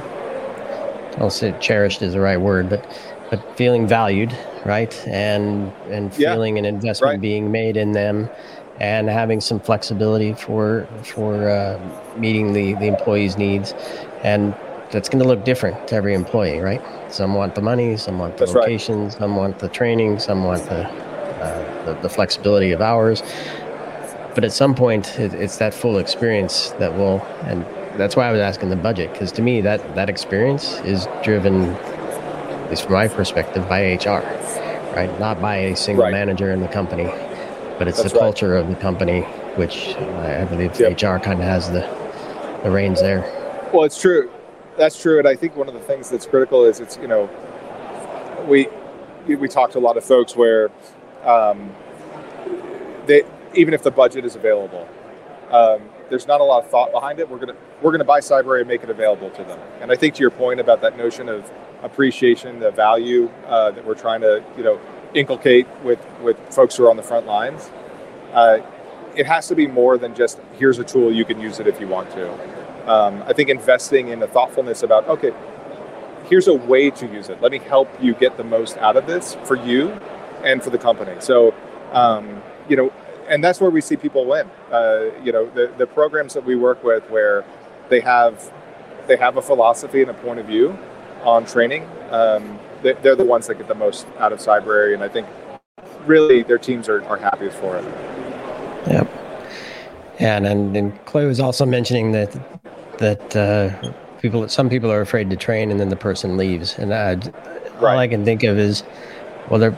I'll 1.18 1.30
say 1.30 1.56
cherished 1.62 2.02
is 2.02 2.14
the 2.14 2.20
right 2.20 2.40
word, 2.40 2.70
but 2.70 2.86
but 3.30 3.58
feeling 3.58 3.88
valued, 3.88 4.38
right, 4.66 4.96
and 5.08 5.72
and 5.90 6.14
feeling 6.14 6.56
yeah. 6.56 6.60
an 6.60 6.66
investment 6.66 7.12
right. 7.12 7.22
being 7.22 7.52
made 7.52 7.78
in 7.78 7.94
them, 7.94 8.30
and 8.80 9.08
having 9.08 9.40
some 9.40 9.60
flexibility 9.60 10.34
for 10.34 10.88
for 11.04 11.50
uh, 11.50 11.80
meeting 12.18 12.54
the 12.54 12.74
the 12.76 12.88
employee's 12.88 13.38
needs, 13.38 13.74
and 14.24 14.54
that's 14.92 15.10
going 15.10 15.22
to 15.22 15.28
look 15.28 15.46
different 15.46 15.88
to 15.88 15.96
every 15.96 16.14
employee, 16.14 16.60
right? 16.60 16.82
Some 17.16 17.34
want 17.34 17.56
the 17.56 17.62
money, 17.62 17.96
some 17.96 18.20
want 18.20 18.36
the 18.38 18.46
that's 18.46 18.56
location, 18.56 19.04
right. 19.04 19.14
some 19.14 19.38
want 19.38 19.60
the 19.60 19.70
training, 19.70 20.20
some 20.20 20.44
want 20.44 20.66
the, 20.66 20.86
uh, 20.86 21.86
the, 21.86 21.94
the 22.02 22.10
flexibility 22.10 22.72
of 22.72 22.82
hours. 22.82 23.24
But 24.34 24.44
at 24.44 24.52
some 24.52 24.76
point, 24.76 25.18
it, 25.18 25.34
it's 25.34 25.58
that 25.60 25.74
full 25.74 25.98
experience 25.98 26.72
that 26.72 26.94
will, 26.94 27.22
and 27.44 27.66
that's 27.98 28.18
why 28.18 28.28
I 28.28 28.32
was 28.34 28.42
asking 28.42 28.70
the 28.70 28.76
budget 28.76 29.14
because 29.14 29.32
to 29.34 29.42
me 29.42 29.62
that 29.62 29.96
that 29.96 30.10
experience 30.10 30.74
is 30.82 31.08
driven, 31.24 31.64
at 31.64 32.70
least 32.70 32.84
from 32.84 32.94
my 32.94 33.08
perspective, 33.08 33.68
by 33.70 33.94
HR, 33.94 34.22
right? 34.94 35.18
Not 35.18 35.40
by 35.40 35.56
a 35.56 35.76
single 35.78 36.04
right. 36.04 36.12
manager 36.12 36.52
in 36.52 36.60
the 36.60 36.68
company 36.68 37.10
but 37.78 37.88
it's 37.88 38.02
That's 38.02 38.14
the 38.14 38.20
culture 38.20 38.52
right. 38.52 38.62
of 38.62 38.70
the 38.70 38.76
company, 38.76 39.22
which 39.56 39.96
I 39.96 40.46
believe 40.46 40.80
yep. 40.80 40.94
HR 40.94 41.20
kind 41.24 41.40
of 41.40 41.46
has 41.46 41.70
the 41.72 41.82
the 42.64 42.72
reins 42.72 43.02
there. 43.02 43.22
Well, 43.74 43.84
it's 43.84 44.00
true. 44.00 44.32
That's 44.78 45.02
true, 45.02 45.20
and 45.20 45.28
I 45.28 45.36
think 45.36 45.56
one 45.56 45.68
of 45.68 45.74
the 45.74 45.80
things 45.80 46.10
that's 46.10 46.26
critical 46.26 46.66
is 46.66 46.80
it's 46.80 46.98
you 46.98 47.08
know 47.08 47.30
we 48.48 48.68
we 49.28 49.48
talk 49.48 49.72
to 49.72 49.80
a 49.80 49.80
lot 49.80 49.98
of 49.98 50.04
folks 50.04 50.36
where 50.36 50.70
um, 51.24 51.74
they 53.06 53.24
even 53.56 53.74
if 53.74 53.84
the 53.84 53.92
budget 53.92 54.26
is 54.26 54.36
available, 54.36 54.88
um, 55.50 55.82
there's 56.10 56.28
not 56.28 56.42
a 56.42 56.44
lot 56.44 56.64
of 56.64 56.70
thought 56.70 56.92
behind 56.92 57.20
it. 57.20 57.30
We're 57.30 57.40
gonna 57.40 57.56
we're 57.82 57.92
gonna 57.92 58.04
buy 58.04 58.20
Cybrary 58.20 58.60
and 58.60 58.68
make 58.68 58.84
it 58.84 58.90
available 58.90 59.30
to 59.32 59.44
them. 59.44 59.60
And 59.82 59.92
I 59.92 59.96
think 59.96 60.16
to 60.16 60.22
your 60.22 60.32
point 60.32 60.60
about 60.60 60.82
that 60.82 60.98
notion 60.98 61.30
of 61.30 61.50
appreciation, 61.82 62.60
the 62.60 62.72
value 62.72 63.30
uh, 63.48 63.72
that 63.72 63.86
we're 63.86 63.96
trying 63.96 64.22
to 64.22 64.44
you 64.58 64.64
know 64.64 64.80
inculcate 65.14 65.68
with 65.84 66.00
with 66.22 66.38
folks 66.54 66.76
who 66.76 66.86
are 66.86 66.90
on 66.90 66.98
the 66.98 67.04
front 67.04 67.26
lines. 67.26 67.70
Uh, 68.34 68.60
it 69.16 69.26
has 69.26 69.48
to 69.48 69.56
be 69.56 69.66
more 69.66 69.98
than 69.98 70.14
just 70.14 70.40
here's 70.60 70.78
a 70.80 70.84
tool 70.84 71.10
you 71.10 71.24
can 71.24 71.40
use 71.40 71.62
it 71.62 71.68
if 71.68 71.80
you 71.80 71.88
want 71.88 72.12
to. 72.12 72.55
Um, 72.88 73.24
I 73.26 73.34
think 73.34 73.50
investing 73.50 74.10
in 74.10 74.20
the 74.20 74.28
thoughtfulness 74.28 74.84
about 74.84 75.08
okay, 75.08 75.32
here's 76.30 76.48
a 76.48 76.54
way 76.54 76.90
to 76.92 77.08
use 77.08 77.30
it. 77.30 77.42
Let 77.42 77.52
me 77.52 77.60
help 77.60 77.90
you 78.02 78.14
get 78.14 78.38
the 78.38 78.44
most 78.44 78.78
out 78.78 78.98
of 78.98 79.08
this 79.08 79.36
for 79.46 79.56
you 79.56 79.92
and 80.44 80.64
for 80.64 80.70
the 80.70 80.78
company. 80.78 81.16
So, 81.20 81.54
um, 81.92 82.42
you 82.70 82.76
know, 82.76 82.94
and 83.28 83.44
that's 83.44 83.60
where 83.60 83.70
we 83.70 83.82
see 83.82 83.98
people 83.98 84.26
win. 84.26 84.50
Uh, 84.72 85.12
you 85.24 85.32
know, 85.32 85.50
the 85.50 85.74
the 85.78 85.88
programs 85.88 86.34
that 86.34 86.46
we 86.46 86.56
work 86.56 86.84
with 86.84 87.10
where 87.10 87.44
they 87.90 88.00
have 88.02 88.52
they 89.08 89.18
have 89.18 89.38
a 89.38 89.42
philosophy 89.42 90.02
and 90.02 90.12
a 90.12 90.14
point 90.14 90.40
of 90.40 90.46
view 90.46 90.78
on 91.24 91.46
training. 91.46 91.88
Um, 92.12 92.60
they're 92.82 93.16
the 93.16 93.26
ones 93.26 93.48
that 93.48 93.56
get 93.56 93.68
the 93.68 93.76
most 93.76 94.06
out 94.20 94.32
of 94.32 94.40
Cybrary, 94.40 94.94
and 94.94 95.04
I 95.04 95.08
think 95.08 95.28
really 96.06 96.44
their 96.44 96.60
teams 96.60 96.88
are, 96.88 97.04
are 97.06 97.18
happiest 97.18 97.58
for 97.58 97.78
it. 97.78 97.84
Yep. 98.88 99.10
And 100.20 100.46
and, 100.46 100.78
and 100.78 101.06
Chloe 101.06 101.26
was 101.26 101.40
also 101.40 101.66
mentioning 101.66 102.12
that 102.12 102.55
that 103.00 103.36
uh, 103.36 103.92
people 104.22 104.48
some 104.48 104.70
people 104.70 104.92
are 104.92 105.02
afraid 105.02 105.30
to 105.30 105.36
train, 105.36 105.72
and 105.72 105.80
then 105.80 105.90
the 105.90 105.96
person 105.96 106.38
leaves. 106.38 106.78
And 106.78 106.94
I, 106.94 107.14
right. 107.14 107.34
all 107.80 107.98
I 107.98 108.08
can 108.08 108.26
think 108.26 108.44
of 108.44 108.58
is, 108.58 108.84
well, 109.50 109.60
they're 109.60 109.78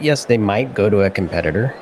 yes, 0.00 0.24
they 0.24 0.38
might 0.38 0.74
go 0.74 0.90
to 0.90 1.02
a 1.02 1.10
competitor. 1.10 1.74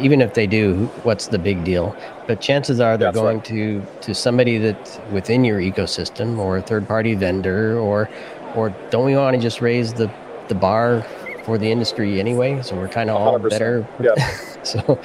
Even 0.00 0.22
if 0.22 0.34
they 0.34 0.46
do, 0.46 0.86
what's 1.02 1.28
the 1.28 1.38
big 1.38 1.64
deal? 1.64 1.94
But 2.26 2.40
chances 2.40 2.80
are 2.80 2.96
they're 2.96 3.12
That's 3.12 3.16
going 3.16 3.38
right. 3.38 3.44
to 3.46 3.86
to 4.02 4.14
somebody 4.14 4.58
that's 4.58 4.98
within 5.10 5.44
your 5.44 5.60
ecosystem 5.60 6.38
or 6.38 6.58
a 6.58 6.62
third 6.62 6.88
party 6.88 7.14
vendor 7.14 7.78
or 7.78 8.08
or 8.54 8.74
don't 8.90 9.04
we 9.04 9.16
want 9.16 9.36
to 9.36 9.40
just 9.40 9.60
raise 9.60 9.92
the 9.92 10.10
the 10.48 10.54
bar 10.54 11.02
for 11.44 11.58
the 11.58 11.70
industry 11.70 12.20
anyway? 12.20 12.62
So 12.62 12.76
we're 12.76 12.88
kind 12.88 13.10
of 13.10 13.16
all 13.16 13.38
better. 13.38 13.86
Yeah. 14.00 14.14
so 14.62 14.98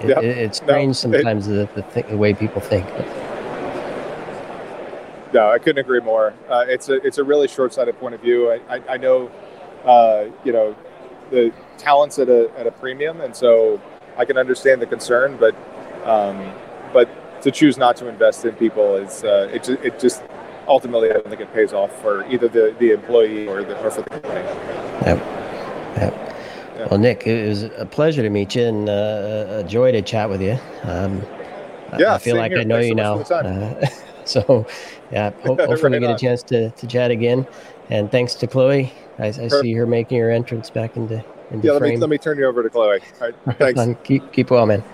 it, 0.00 0.08
yeah. 0.08 0.20
it's 0.20 0.58
strange 0.58 0.88
no, 0.88 0.92
sometimes 0.92 1.48
it, 1.48 1.74
the, 1.74 1.82
the, 1.82 1.88
th- 1.90 2.06
the, 2.06 2.16
way 2.16 2.32
people 2.32 2.60
think. 2.60 2.86
No, 5.32 5.50
I 5.50 5.58
couldn't 5.58 5.78
agree 5.78 6.00
more. 6.00 6.34
Uh, 6.48 6.64
it's 6.68 6.88
a 6.88 6.94
it's 7.06 7.18
a 7.18 7.24
really 7.24 7.48
short 7.48 7.72
sighted 7.72 7.98
point 7.98 8.14
of 8.14 8.20
view. 8.20 8.50
I 8.50 8.60
I, 8.68 8.82
I 8.90 8.96
know, 8.96 9.30
uh, 9.84 10.24
you 10.44 10.52
know, 10.52 10.76
the 11.30 11.52
talents 11.78 12.18
at 12.18 12.28
a 12.28 12.50
at 12.56 12.66
a 12.66 12.72
premium, 12.72 13.20
and 13.20 13.34
so 13.34 13.80
I 14.16 14.24
can 14.24 14.36
understand 14.36 14.82
the 14.82 14.86
concern, 14.86 15.36
but 15.38 15.54
um, 16.04 16.52
but 16.92 17.08
to 17.42 17.50
choose 17.50 17.78
not 17.78 17.96
to 17.96 18.08
invest 18.08 18.44
in 18.44 18.54
people 18.54 18.96
is 18.96 19.24
uh, 19.24 19.48
it 19.52 19.68
it 19.68 19.98
just 20.00 20.22
ultimately, 20.70 21.10
I 21.10 21.14
don't 21.14 21.28
think 21.28 21.40
it 21.40 21.52
pays 21.52 21.72
off 21.72 21.92
for 22.00 22.24
either 22.30 22.48
the, 22.48 22.74
the 22.78 22.92
employee 22.92 23.46
or, 23.46 23.62
the, 23.62 23.78
or 23.84 23.90
for 23.90 24.02
the 24.02 24.10
company. 24.10 24.34
Yep. 24.34 25.18
Yep. 25.96 26.36
Yeah. 26.76 26.86
Well, 26.88 26.98
Nick, 26.98 27.26
it 27.26 27.48
was 27.48 27.64
a 27.64 27.84
pleasure 27.84 28.22
to 28.22 28.30
meet 28.30 28.54
you 28.54 28.64
and 28.64 28.88
uh, 28.88 29.62
a 29.64 29.64
joy 29.64 29.92
to 29.92 30.00
chat 30.00 30.30
with 30.30 30.40
you. 30.40 30.58
Um, 30.84 31.22
yeah, 31.98 32.14
I 32.14 32.18
feel 32.18 32.36
like 32.36 32.52
here. 32.52 32.60
I 32.60 32.64
know 32.64 32.76
Thanks 32.76 32.88
you 32.88 33.24
so 33.24 33.40
now. 33.42 33.80
So, 34.26 34.66
yeah, 35.10 35.30
ho- 35.44 35.56
hopefully 35.56 35.98
we 35.98 36.06
get 36.06 36.14
a 36.14 36.18
chance 36.18 36.42
to, 36.44 36.70
to 36.70 36.86
chat 36.86 37.10
again. 37.10 37.46
And 37.88 38.10
thanks 38.10 38.34
to 38.36 38.46
Chloe. 38.46 38.92
I, 39.18 39.26
I 39.26 39.48
see 39.48 39.72
her 39.74 39.86
making 39.86 40.18
her 40.20 40.30
entrance 40.30 40.70
back 40.70 40.96
into, 40.96 41.24
into 41.50 41.66
yeah, 41.66 41.72
let 41.72 41.78
frame. 41.80 41.94
Me, 41.94 42.00
let 42.00 42.10
me 42.10 42.18
turn 42.18 42.38
you 42.38 42.46
over 42.46 42.62
to 42.62 42.70
Chloe. 42.70 43.00
All 43.20 43.28
right, 43.28 43.34
thanks. 43.74 44.00
keep, 44.04 44.32
keep 44.32 44.50
well, 44.50 44.66
man. 44.66 44.84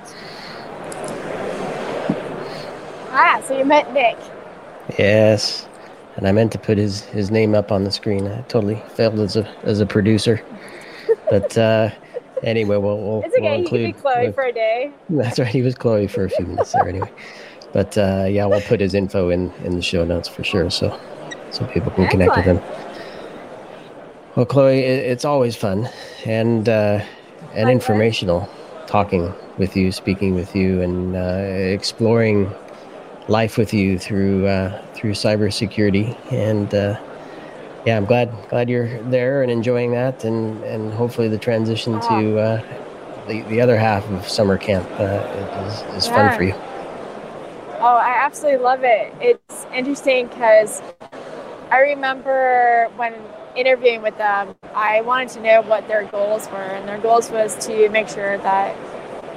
Ah, 3.19 3.43
so 3.47 3.57
you 3.57 3.65
met 3.65 3.93
Nick. 3.93 4.17
Yes, 4.99 5.67
and 6.17 6.27
I 6.27 6.33
meant 6.33 6.53
to 6.53 6.59
put 6.59 6.79
his 6.79 7.03
his 7.07 7.31
name 7.31 7.55
up 7.55 7.73
on 7.73 7.85
the 7.85 7.91
screen. 7.91 8.27
I 8.27 8.41
totally 8.43 8.83
failed 8.95 9.19
as 9.21 9.37
a 9.37 9.49
as 9.65 9.81
a 9.81 9.87
producer, 9.87 10.43
but 11.31 11.57
uh, 11.57 11.91
anyway, 12.43 12.77
we'll 12.77 12.99
we'll, 12.99 13.23
it's 13.23 13.35
okay. 13.35 13.43
we'll 13.43 13.55
include. 13.55 13.87
He 13.87 13.93
could 13.93 13.97
be 13.97 14.03
Chloe 14.03 14.23
we'll, 14.25 14.33
for 14.33 14.45
a 14.45 14.53
day. 14.53 14.93
That's 15.11 15.39
right. 15.39 15.49
He 15.49 15.63
was 15.63 15.75
Chloe 15.75 16.07
for 16.07 16.25
a 16.25 16.31
few 16.31 16.47
minutes 16.47 16.73
there 16.73 16.89
anyway. 16.89 17.11
But 17.77 17.99
uh, 17.99 18.25
yeah, 18.31 18.47
we'll 18.47 18.63
put 18.63 18.81
his 18.81 18.95
info 18.95 19.29
in 19.29 19.53
in 19.63 19.77
the 19.77 19.83
show 19.83 20.03
notes 20.03 20.29
for 20.29 20.43
sure, 20.43 20.71
so 20.71 20.99
so 21.51 21.67
people 21.67 21.93
can 21.93 22.05
Excellent. 22.05 22.11
connect 22.11 22.37
with 22.37 22.45
him. 22.47 22.61
Well, 24.35 24.47
Chloe, 24.47 24.79
it, 24.79 25.05
it's 25.11 25.27
always 25.27 25.57
fun, 25.57 25.87
and 26.25 26.67
uh, 26.71 27.05
and 27.53 27.69
informational 27.69 28.49
talking 28.87 29.31
with 29.59 29.77
you, 29.77 29.93
speaking 29.93 30.35
with 30.35 30.57
you, 30.57 30.81
and 30.81 31.17
uh, 31.17 31.19
exploring 31.77 32.51
life 33.29 33.59
with 33.59 33.75
you 33.75 33.99
through 33.99 34.47
uh, 34.47 34.83
through 34.95 35.13
cybersecurity. 35.13 36.17
And 36.33 36.75
uh, 36.75 36.99
yeah, 37.85 37.99
I'm 37.99 38.07
glad 38.07 38.33
glad 38.49 38.71
you're 38.71 39.03
there 39.11 39.43
and 39.43 39.51
enjoying 39.51 39.93
that, 39.93 40.25
and 40.25 40.65
and 40.65 40.95
hopefully 40.95 41.29
the 41.29 41.37
transition 41.37 42.01
to 42.01 42.39
uh, 42.39 42.63
the 43.29 43.43
the 43.51 43.61
other 43.61 43.77
half 43.77 44.09
of 44.09 44.27
summer 44.27 44.57
camp 44.57 44.89
uh, 44.99 45.67
is, 45.67 46.05
is 46.05 46.07
yeah. 46.07 46.31
fun 46.31 46.39
for 46.39 46.43
you. 46.45 46.76
Oh, 47.79 47.97
I 47.97 48.25
absolutely 48.25 48.65
love 48.65 48.81
it. 48.85 49.13
It's 49.21 49.67
interesting 49.75 50.29
because 50.29 50.83
I 51.71 51.81
remember 51.81 52.89
when 52.97 53.15
interviewing 53.55 54.01
with 54.01 54.17
them, 54.17 54.55
I 54.75 55.03
wanted 55.03 55.29
to 55.31 55.41
know 55.41 55.61
what 55.61 55.87
their 55.87 56.05
goals 56.05 56.49
were, 56.49 56.57
and 56.57 56.89
their 56.89 56.99
goals 56.99 57.31
was 57.31 57.55
to 57.67 57.91
make 57.91 58.09
sure 58.09 58.39
that 58.39 58.75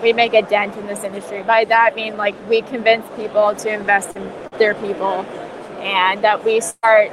we 0.01 0.13
make 0.13 0.33
a 0.33 0.41
dent 0.41 0.77
in 0.77 0.87
this 0.87 1.03
industry. 1.03 1.43
By 1.43 1.65
that 1.65 1.91
I 1.91 1.95
mean 1.95 2.15
like 2.15 2.33
we 2.47 2.61
convince 2.61 3.05
people 3.17 3.55
to 3.55 3.73
invest 3.73 4.15
in 4.15 4.31
their 4.57 4.73
people, 4.75 5.25
and 5.81 6.23
that 6.23 6.45
we 6.45 6.61
start 6.61 7.11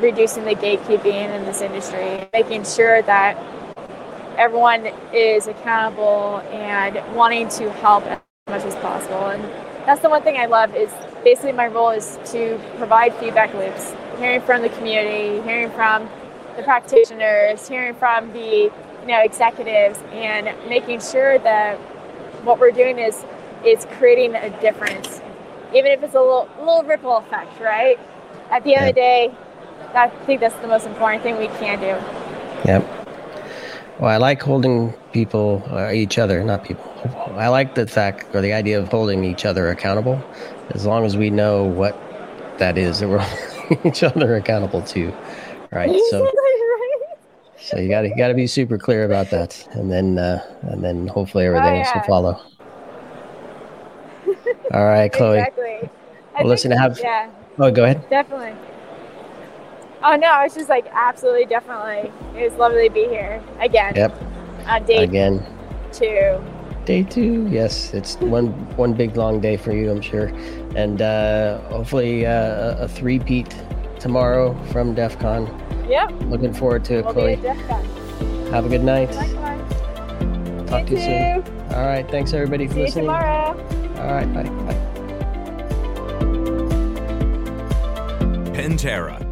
reducing 0.00 0.44
the 0.44 0.54
gatekeeping 0.54 1.34
in 1.36 1.44
this 1.44 1.60
industry, 1.60 2.26
making 2.32 2.64
sure 2.64 3.02
that 3.02 3.36
everyone 4.38 4.86
is 5.12 5.48
accountable 5.48 6.40
and 6.50 7.14
wanting 7.14 7.48
to 7.50 7.70
help 7.72 8.04
as 8.04 8.20
much 8.48 8.64
as 8.64 8.74
possible. 8.76 9.26
And 9.26 9.44
that's 9.86 10.00
the 10.00 10.08
one 10.08 10.22
thing 10.22 10.36
I 10.36 10.46
love 10.46 10.74
is 10.74 10.90
basically 11.24 11.52
my 11.52 11.66
role 11.66 11.90
is 11.90 12.18
to 12.26 12.60
provide 12.78 13.14
feedback 13.16 13.52
loops, 13.54 13.94
hearing 14.18 14.40
from 14.40 14.62
the 14.62 14.68
community, 14.70 15.42
hearing 15.42 15.70
from 15.70 16.08
the 16.56 16.62
practitioners, 16.62 17.68
hearing 17.68 17.94
from 17.94 18.32
the 18.32 18.70
you 19.02 19.08
know 19.08 19.20
executives, 19.20 19.98
and 20.12 20.46
making 20.68 21.00
sure 21.00 21.38
that 21.40 21.76
what 22.44 22.58
we're 22.60 22.70
doing 22.70 22.98
is 22.98 23.24
is 23.64 23.86
creating 23.98 24.34
a 24.34 24.50
difference, 24.60 25.20
even 25.74 25.90
if 25.92 26.02
it's 26.02 26.14
a 26.14 26.20
little 26.20 26.48
little 26.58 26.84
ripple 26.84 27.16
effect, 27.16 27.60
right? 27.60 27.98
At 28.50 28.64
the 28.64 28.74
end 28.74 28.88
of 28.88 28.94
the 28.94 29.00
day, 29.00 29.34
I 29.94 30.08
think 30.26 30.40
that's 30.40 30.54
the 30.56 30.68
most 30.68 30.86
important 30.86 31.22
thing 31.22 31.38
we 31.38 31.48
can 31.48 31.80
do. 31.80 32.68
Yep. 32.68 33.02
Well, 33.98 34.10
I 34.10 34.16
like 34.16 34.42
holding 34.42 34.92
people, 35.12 35.62
uh, 35.70 35.90
each 35.92 36.18
other, 36.18 36.42
not 36.42 36.64
people. 36.64 36.91
I 37.36 37.48
like 37.48 37.74
the 37.74 37.86
fact 37.86 38.34
or 38.34 38.40
the 38.40 38.52
idea 38.52 38.78
of 38.78 38.88
holding 38.88 39.24
each 39.24 39.44
other 39.44 39.70
accountable, 39.70 40.22
as 40.70 40.86
long 40.86 41.04
as 41.04 41.16
we 41.16 41.30
know 41.30 41.64
what 41.64 41.98
that 42.58 42.78
is 42.78 43.00
that 43.00 43.08
we're 43.08 43.18
holding 43.18 43.86
each 43.86 44.02
other 44.02 44.36
accountable 44.36 44.82
to, 44.82 45.12
right? 45.70 45.90
So, 46.10 46.30
so 47.58 47.78
you 47.78 47.88
got 47.88 48.02
to 48.02 48.10
got 48.10 48.28
to 48.28 48.34
be 48.34 48.46
super 48.46 48.78
clear 48.78 49.04
about 49.04 49.30
that, 49.30 49.66
and 49.72 49.90
then 49.90 50.18
uh, 50.18 50.44
and 50.62 50.84
then 50.84 51.08
hopefully 51.08 51.46
everything 51.46 51.68
oh, 51.68 51.74
yeah. 51.74 51.86
else 51.86 51.94
will 51.94 52.02
follow. 52.02 52.40
All 54.72 54.86
right, 54.86 55.12
Chloe. 55.12 55.38
Exactly. 55.38 55.90
Well, 56.34 56.46
listen, 56.46 56.70
to 56.70 56.78
have. 56.78 56.98
Yeah. 57.00 57.30
Oh, 57.58 57.70
go 57.70 57.84
ahead. 57.84 58.08
Definitely. 58.08 58.54
Oh 60.04 60.16
no, 60.16 60.28
I 60.28 60.44
was 60.44 60.54
just 60.54 60.68
like 60.68 60.86
absolutely, 60.92 61.46
definitely. 61.46 62.12
It 62.40 62.50
was 62.50 62.58
lovely 62.58 62.88
to 62.88 62.94
be 62.94 63.06
here 63.08 63.42
again. 63.60 63.94
Yep. 63.94 64.20
On 64.66 64.84
day 64.84 65.04
again. 65.04 65.46
Two. 65.92 66.42
Day 66.84 67.04
two, 67.04 67.46
yes, 67.48 67.94
it's 67.94 68.16
one 68.16 68.48
one 68.76 68.92
big 68.92 69.16
long 69.16 69.40
day 69.40 69.56
for 69.56 69.72
you, 69.72 69.88
I'm 69.88 70.00
sure, 70.00 70.32
and 70.74 71.00
uh, 71.00 71.60
hopefully 71.68 72.26
uh, 72.26 72.84
a 72.84 72.88
three-peat 72.88 73.54
tomorrow 74.00 74.52
from 74.72 74.92
DEF 74.92 75.16
CON. 75.20 75.46
Yep. 75.88 76.12
Looking 76.22 76.52
forward 76.52 76.84
to 76.86 76.98
it, 76.98 77.04
we'll 77.04 77.14
Chloe. 77.14 77.36
Have 78.50 78.66
a 78.66 78.68
good 78.68 78.82
night. 78.82 79.14
Likewise. 79.14 80.68
Talk 80.68 80.90
you 80.90 80.96
to 80.96 81.02
you 81.02 81.44
soon. 81.44 81.44
All 81.72 81.86
right, 81.86 82.10
thanks 82.10 82.32
everybody 82.32 82.66
for 82.66 82.74
See 82.74 82.80
listening. 82.80 83.04
You 83.04 83.10
tomorrow. 83.12 83.56
All 84.00 84.14
right, 84.14 84.34
bye. 84.34 84.42
Bye. 84.42 84.88
Pentera, 88.52 89.31